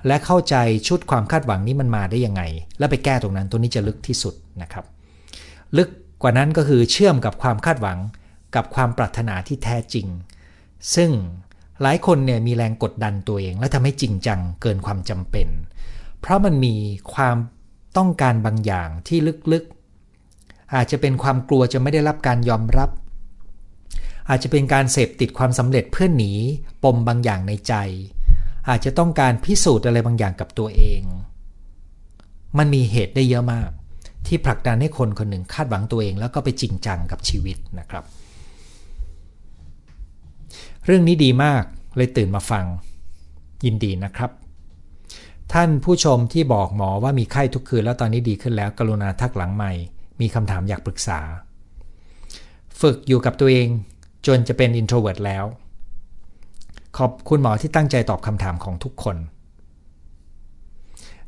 [0.06, 0.56] และเข้าใจ
[0.88, 2.42] ชุดความคาดหวังนี้มันมาได้ยังไง
[2.78, 4.84] แล้วไปแก้ตรงนั้นตัวนี้จะลึกที่สุดนะครับ
[5.76, 5.88] ลึก
[6.22, 7.98] กว่านั้นก็คือเชื่อมกับความคาดหวัง
[8.54, 10.06] กับความปรารถนาที่แท้จริง
[10.94, 11.10] ซึ่ง
[11.82, 15.48] หลายคนเนี่ยมีแรงกดดันตัวเอง และทำให้จริงจังเกินความจำเป็น
[16.20, 16.74] เพราะมันมี
[17.14, 17.36] ความ
[17.96, 19.18] ต้องการบางอย่างที่
[19.52, 22.90] ลึกๆ อาจจะเป็นความกลัวจะไม่ได้รับการยอมรับ
[24.28, 26.32] อาจจะเป็นการเสพติดความสำเร็จเพื่อหนี
[26.84, 27.74] ปมบางอย่างในใจ
[28.68, 31.02] อาจจะต้องการพิสูจน์อะไรบางอย่างกับตัวเอง
[32.58, 33.70] มันมีเหตุได้เยอะมาก
[34.26, 38.04] ที่ผลักดันให้คนคนหนึ่งคาดหวังตัวเอง แล้วก็ไปจริงจังกับชีวิตนะครับ
[40.86, 41.64] เรื่องนี้ดีมาก
[41.96, 42.64] เลยตื่นมาฟัง
[43.64, 44.30] ยินดีนะครับ
[45.52, 49.72] ท่านผู้ชมที่บอกหมอว่ามีไข้ทุกคืนแล้วตอนนี้ดีขึ้นแล้ว กรุณาทักหลังใหม่
[50.20, 51.20] มีคำถามอยากปรึกษา
[52.80, 53.68] ฝึกอยู่กับตัวเอง
[54.26, 55.44] จนจะเป็น introvert แล้ว
[56.98, 59.16] ขอบคุณหมอที่ตั้งใจตอบคำถามของทุกคน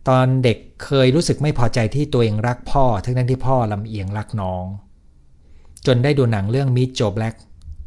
[0.09, 4.65] ตอนเด็กเคยรู้สึกไม่พอใจที่ตัวเองรักพ่อ ทั้งนั้นที่พ่อลำเอียงรักน้อง
[5.87, 7.35] จนได้ดูหนังเรื่องมิ t โจแบล็ก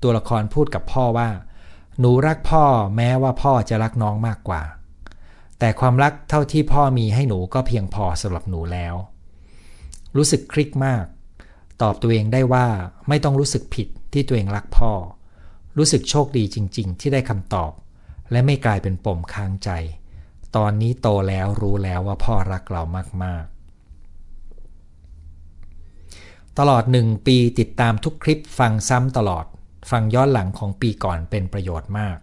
[0.04, 1.30] ตัวละครพูดกับพ่อว่า
[2.00, 2.64] หนูรักพ่อ
[2.96, 4.62] แม้ว่าพ่อจะรักน้องมากกว่า
[5.60, 8.96] แต่ความรักเท่าที่พ่อมีให้หนูก็เพียงพอสำหรับหนูแล้ว
[10.16, 11.06] รู้สึกคลิกมาก
[11.82, 12.66] ตอบตัวเองได้ว่า
[13.08, 14.92] ไม่ต้องรู้สึกผิดที่ตัวเองรักพ่อ
[15.78, 17.72] รู้สึกโชคดีจริง ๆ ที่ได้คำตอบ
[18.32, 19.70] และไม่กลายเป็นปมค้างใจ
[20.56, 22.84] ตอนนี้โตแล้วรู้แล้วว่าพ่อรักเรา
[23.24, 23.58] มาก ๆ
[26.58, 29.46] ตลอดหนึ่งปีติดตามทุกคลิปฟังซ้ำตลอด
[29.90, 32.18] ฟังย้อนหลังของปีก่อนเป็นประโยชน์มาก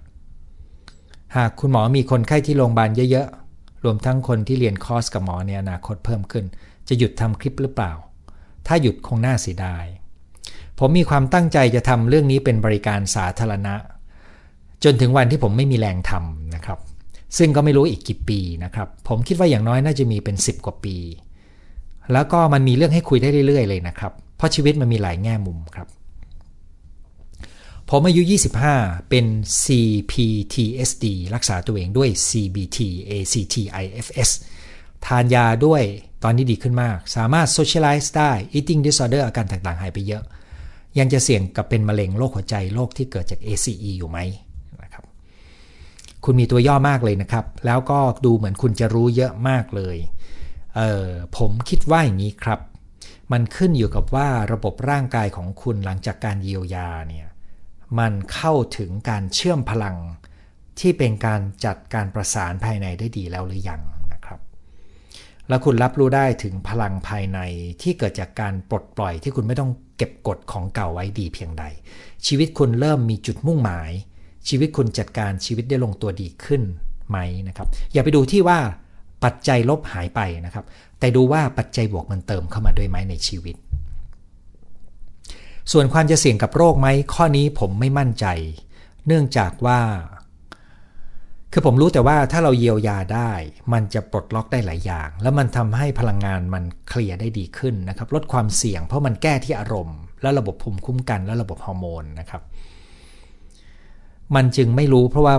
[1.36, 6.44] หากคุณหมอมีคนไข้ที่โรงพยาบาลเยอะๆ รวมทั้งคนที่เรียนคอร์สกับหมอในอนาคตเพิ่มขึ้น
[6.88, 7.92] จะหยุดทำคลิปหรือเปล่า
[8.66, 9.84] ถ้าหยุดคงน่าเสียดาย
[10.79, 13.75] ผมมีความตั้งใจจะทำเรื่องนี้เป็นบริการสาธารณะ
[14.85, 16.79] จนถึงวันที่ผมไม่มีแรงทำนะครับ
[17.39, 20.97] ซึ่งก็ไม่รู้อีกกี่ปีนะครับ ผมคิดว่าอย่างน้อยน่าจะมีเป็น 10 กว่าปี
[22.12, 25.89] แล้วก็มันมีเรื่องให้คุยได้เรื่อย ๆ เลยนะครับ เพราะชีวิตมันมีหลายแง่มุมครับ
[27.91, 28.22] ผมอายุ
[28.66, 29.25] 25 เป็น
[29.62, 32.79] CPTSD รักษาตัวเองด้วย CBT
[33.11, 34.31] ACT IFS
[35.07, 35.83] ทานยาด้วย
[36.22, 40.25] ตอนนี้ดีขึ้นมาก สามารถ socialize ได้ eating disorder อาการต่างๆ หายไปเยอะ
[40.99, 44.18] ยังจะเสี่ยงกับเป็นมะเร็งโรคหัวใจโรคที่เกิดจาก ACE อยู่ไหม
[44.82, 45.05] นะครับ
[46.24, 49.97] คุณมีตัวย่อมากเลยนะครับ แล้วก็ดูเหมือนคุณจะรู้เยอะมากเลย
[50.76, 52.61] เออผมคิดว่าอย่างนี้ครับ
[53.32, 57.26] มันขึ้นอยู่กับว่าระบบร่างกายของคุณหลังจากการเยียวยาเนี่ย
[57.99, 59.97] มันเข้าถึงการเชื่อมพลัง
[60.80, 63.82] ที่เป็นการจัดการประสานภายในได้ดีแล้วหรือยัง
[65.49, 67.38] แล้วคุณรับรู้ได้ถึงพลังภายใน
[67.82, 71.64] ที่เกิดจากการปลดปล่อยที่คุณไม่ต้องเก็บกดของเก่าไว้ดีเพียงใด
[72.26, 73.90] ชีวิตคุณเริ่มมีจุดมุ่งหมาย
[74.49, 76.62] ชีวิตคุณจัดการชีวิตได้ลงตัวดีขึ้น
[77.09, 77.18] ไหม
[77.49, 78.59] นะครับ อย่าไปดูที่ว่า
[79.24, 80.64] ปัจจัยลบหายไปนะครับ
[80.99, 83.57] แต่ดูว่าปัจจัยบวกมันเติมเข้ามาด้วยไหมในชีวิต
[85.72, 88.26] ส่วนความจะเสี่ยงกับโรคไหมข้อนี้ผมไม่มั่นใจ
[89.07, 89.80] เนื่องจากว่า
[91.57, 93.32] คือผมรู้แต่ว่าถ้าเราเยียวยาได้
[93.72, 102.42] มันจะปลดล็อกได้หลายอย่าง แล้วมันทำให้พลังงานมันเคลียร์ได้ดีขึ้นนะครับ ลดความเสี่ยงเพราะมันแก้ที่อารมณ์ และระบบภูมิคุ้มกัน และระบบฮอร์โมนนะครับ
[104.34, 105.34] มันจึงไม่รู้เพราะว่า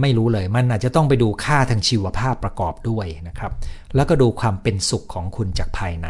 [0.00, 3.52] ไม่รู้เลย มันอาจจะต้องไปดูค่าทางชีวภาพประกอบด้วยนะครับ
[3.94, 6.08] แล้วก็ดูความเป็นสุขของคุณจากภายใน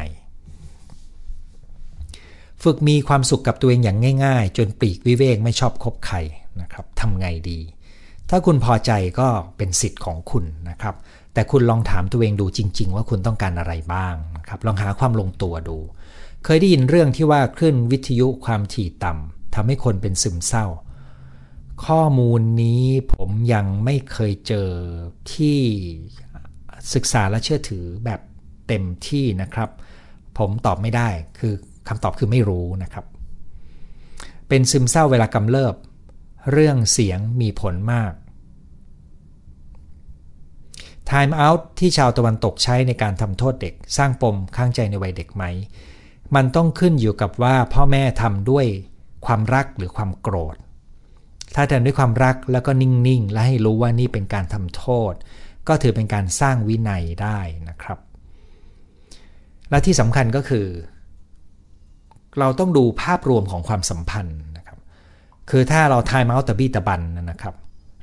[2.62, 6.16] ฝึกมีความสุขกับตัวเองอย่างง่าย ๆ จนปีกวิเวกไม่ชอบคบใคร
[6.60, 7.60] นะครับทำไงดี
[8.30, 10.94] ถ้าคุณพอใจก็เป็นสิทธิ์ของคุณนะครับ
[11.34, 15.78] แต่คุณลองถามตัวเองดูจริง ๆ ว่าคุณต้องการอะไรบ้างนะครับ ลองหาความลงตัวดู
[16.44, 20.66] เคยได้ยินเรื่องที่ว่าคลื่นวิทยุความถี่ต่ำทำให้คนเป็นซึมเศร้า
[21.86, 24.70] ข้อมูลนี้ผมยังไม่เคยเจอ
[25.34, 25.58] ที่
[26.94, 28.20] ศึกษาและเชื่อถือแบบ
[28.68, 29.70] เต็มที่นะครับ
[30.38, 31.08] ผมตอบไม่ได้
[31.38, 31.54] คือ
[31.88, 33.04] คำตอบคือไม่รู้นะครับ
[34.48, 35.74] เป็นซึมเศร้าเวลากำเริบ
[36.52, 38.12] เรื่องเสียงมีผลมาก
[41.10, 45.44] Time out ที่ชาวตะวันตกใช้ในการทำโทษเด็ก สร้างปมข้างใจในวัยเด็กไหม
[46.34, 48.66] มันต้องขึ้นอยู่กับว่าพ่อแม่ทำด้วย
[49.26, 50.56] ความรักหรือความโกรธ
[51.54, 55.12] ถ้าทำด้วยความรักแล้วก็นิ่งๆ และให้รู้ว่านี่เป็นการทำโทษ
[55.68, 57.38] ก็ถือเป็นการสร้างวินัยได้
[57.68, 57.98] นะครับ
[59.70, 60.66] และที่สำคัญก็คือ
[62.38, 64.40] เราต้องดูภาพรวมของความสัมพันธ์
[65.50, 67.54] คือถ้าเราทายเมาส์ตะบี้ตะบันนะครับ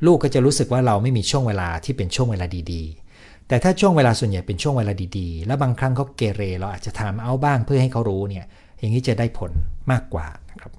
[0.05, 8.45] ลูกก็จะรู้สึกว่าเราไม่มีช่วงเวลาที่เป็นช่วงเวลาดีๆ แต่ถ้าช่วงเวลาส่วนใหญ่เป็นช่วงเวลาดีๆ แล้วบางครั้งเขาเกเร เราอาจจะทามเอาบ้างเพื่อให้เขารู้เนี่ย
[8.79, 9.51] อย่างนี้จะได้ผล
[9.91, 10.71] มากกว่านะครับ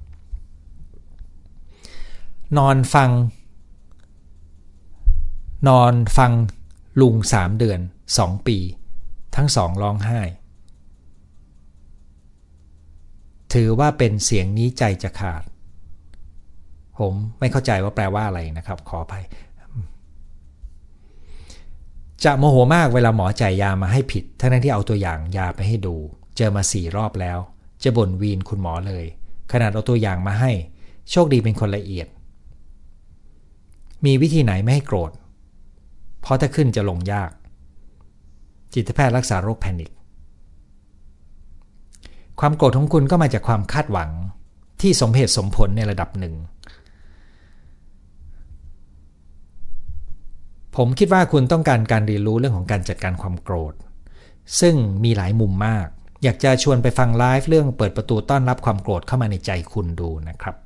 [2.58, 3.10] นอนฟัง
[5.68, 6.32] นอนฟัง
[7.00, 7.80] ลุงสามเดือน
[8.18, 8.58] สองปี
[9.36, 10.20] ทั้งสองร้องไห้
[13.52, 15.42] ถือว่าเป็นเสียงนี้ใจจะขาด
[17.02, 19.24] ผมไม่เข้าใจว่าแปลว่าอะไรนะครับ ขออภัย
[22.24, 25.94] จะโมโหมากเวลาหมอจ่ายยามาให้ผิด ทั้งที่เอาตัวอย่างยาไปให้ดู
[26.36, 27.38] เจอมาสี่รอบแล้ว
[27.82, 29.04] จะบ่นวีนคุณหมอเลย
[29.52, 30.52] ขนาดเอาตัวอย่างมาให้
[31.10, 32.08] โชคดีเป็นคนละเอียด
[34.04, 35.12] มีวิธีไหนไม่ให้โกรธ
[36.20, 37.30] เพราะถ้าขึ้นจะลงยาก
[38.74, 39.90] จิตแพทย์รักษาโรคแพนิค
[42.40, 44.10] ความโกรธของคุณก็มาจากความคาดหวัง
[44.80, 46.34] ที่สมเหตุสมผลในระดับหนึ่ง
[50.76, 53.74] ผมคิดว่าคุณต้องการการเรียนรู้เรื่องของการจัดการความโกรธ
[54.60, 55.86] ซึ่งมีหลายมุมมาก
[56.22, 60.56] อยากจะชวนไปฟังไลฟ์เรื่องเปิดประตูต้อนรับความโกรธเข้ามาในใจคุณดูนะครับ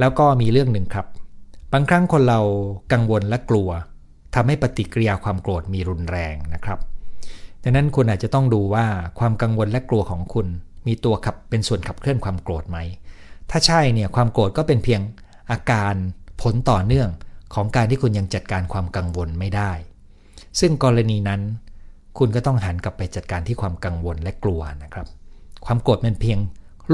[0.00, 1.06] แล้วก็มีเรื่องหนึ่งครับ
[1.72, 2.40] บางครั้งคนเรา
[2.92, 3.68] กังวลและกลัว
[4.34, 6.78] ทำให้ปฏิกิริยาความโกรธมีรุนแรงนะครับ
[7.62, 8.86] ดังนั้นคุณอาจจะต้องดูว่า
[9.18, 10.46] ความกังวลและกลัวของคุณ
[10.86, 12.78] มีตัวขับเป็นส่วนขับเคลื่อนความโกรธไหม
[13.50, 15.00] ถ้าใช่เนี่ยความโกรธก็เป็นเพียง
[15.50, 15.94] อาการ
[16.42, 17.08] ผลต่อเนื่อง
[17.54, 19.72] ของการที่คุณยังจัดการความกังวลไม่ได้
[20.60, 21.40] ซึ่งกรณีนั้น
[22.18, 25.06] คุณก็ต้องหันกลับไปจัดการที่ความกังวลและกลัวนะครับ
[25.66, 26.38] ความโกรธเป็นเพียง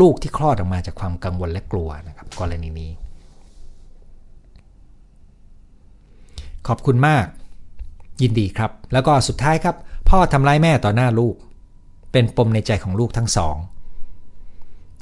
[0.01, 2.91] ลูกที่คลอดออกมาจากความกังวลและกลัวนะครับ กรณีนี้
[6.67, 7.27] ขอบคุณมาก
[8.23, 9.77] ยินดีครับ แล้วก็สุดท้ายครับ
[10.09, 11.35] พ่อทำร้ายแม่ต่อหน้าลูก
[12.13, 13.57] เป็นปมในใจของลูกทั้งสอง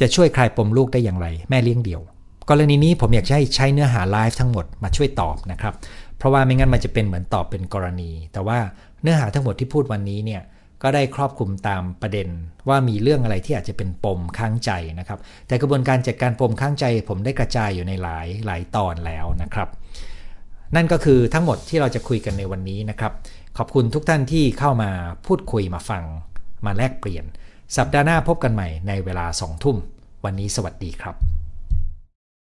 [0.00, 2.02] จะช่วยคลายปมลูกได้อย่างไร แม่เลี้ยงเดี่ยว
[2.50, 5.74] กรณีนี้ผมอยากให้ใช้เนื้อหาไลฟ์ทั้งหมดมาช่วยตอบนะครับ
[6.18, 8.58] เพราะว่าไม่งั้นมันจะเป็นเหมือนตอบเป็นกรณี แต่ว่า
[9.02, 10.42] เนื้อหาทั้งหมดที่พูดวันนี้เนี่ย
[10.82, 12.28] ก็ได้ครอบคลุมตามประเด็น
[12.68, 19.68] ว่ามีเรื่องอะไรที่อาจจะเป็นปมค้างใจนะครับ แต่กระบวนการจัดการปมค้างใจ ผมได้กระจายอยู่ในหลายหลายตอนแล้วนะครับ
[20.76, 23.12] นั่นก็คือทั้งหมดที่เราจะคุยกันในวันนี้นะครับ
[23.58, 24.90] ขอบคุณทุกท่านที่เข้ามา
[25.26, 26.04] พูดคุยมาฟัง
[26.66, 27.24] มาแลกเปลี่ยน
[27.76, 29.76] สัปดาห์หน้าพบกันใหม่ในเวลา2ทุ่ม
[30.24, 31.35] วันนี้สวัสดีครับ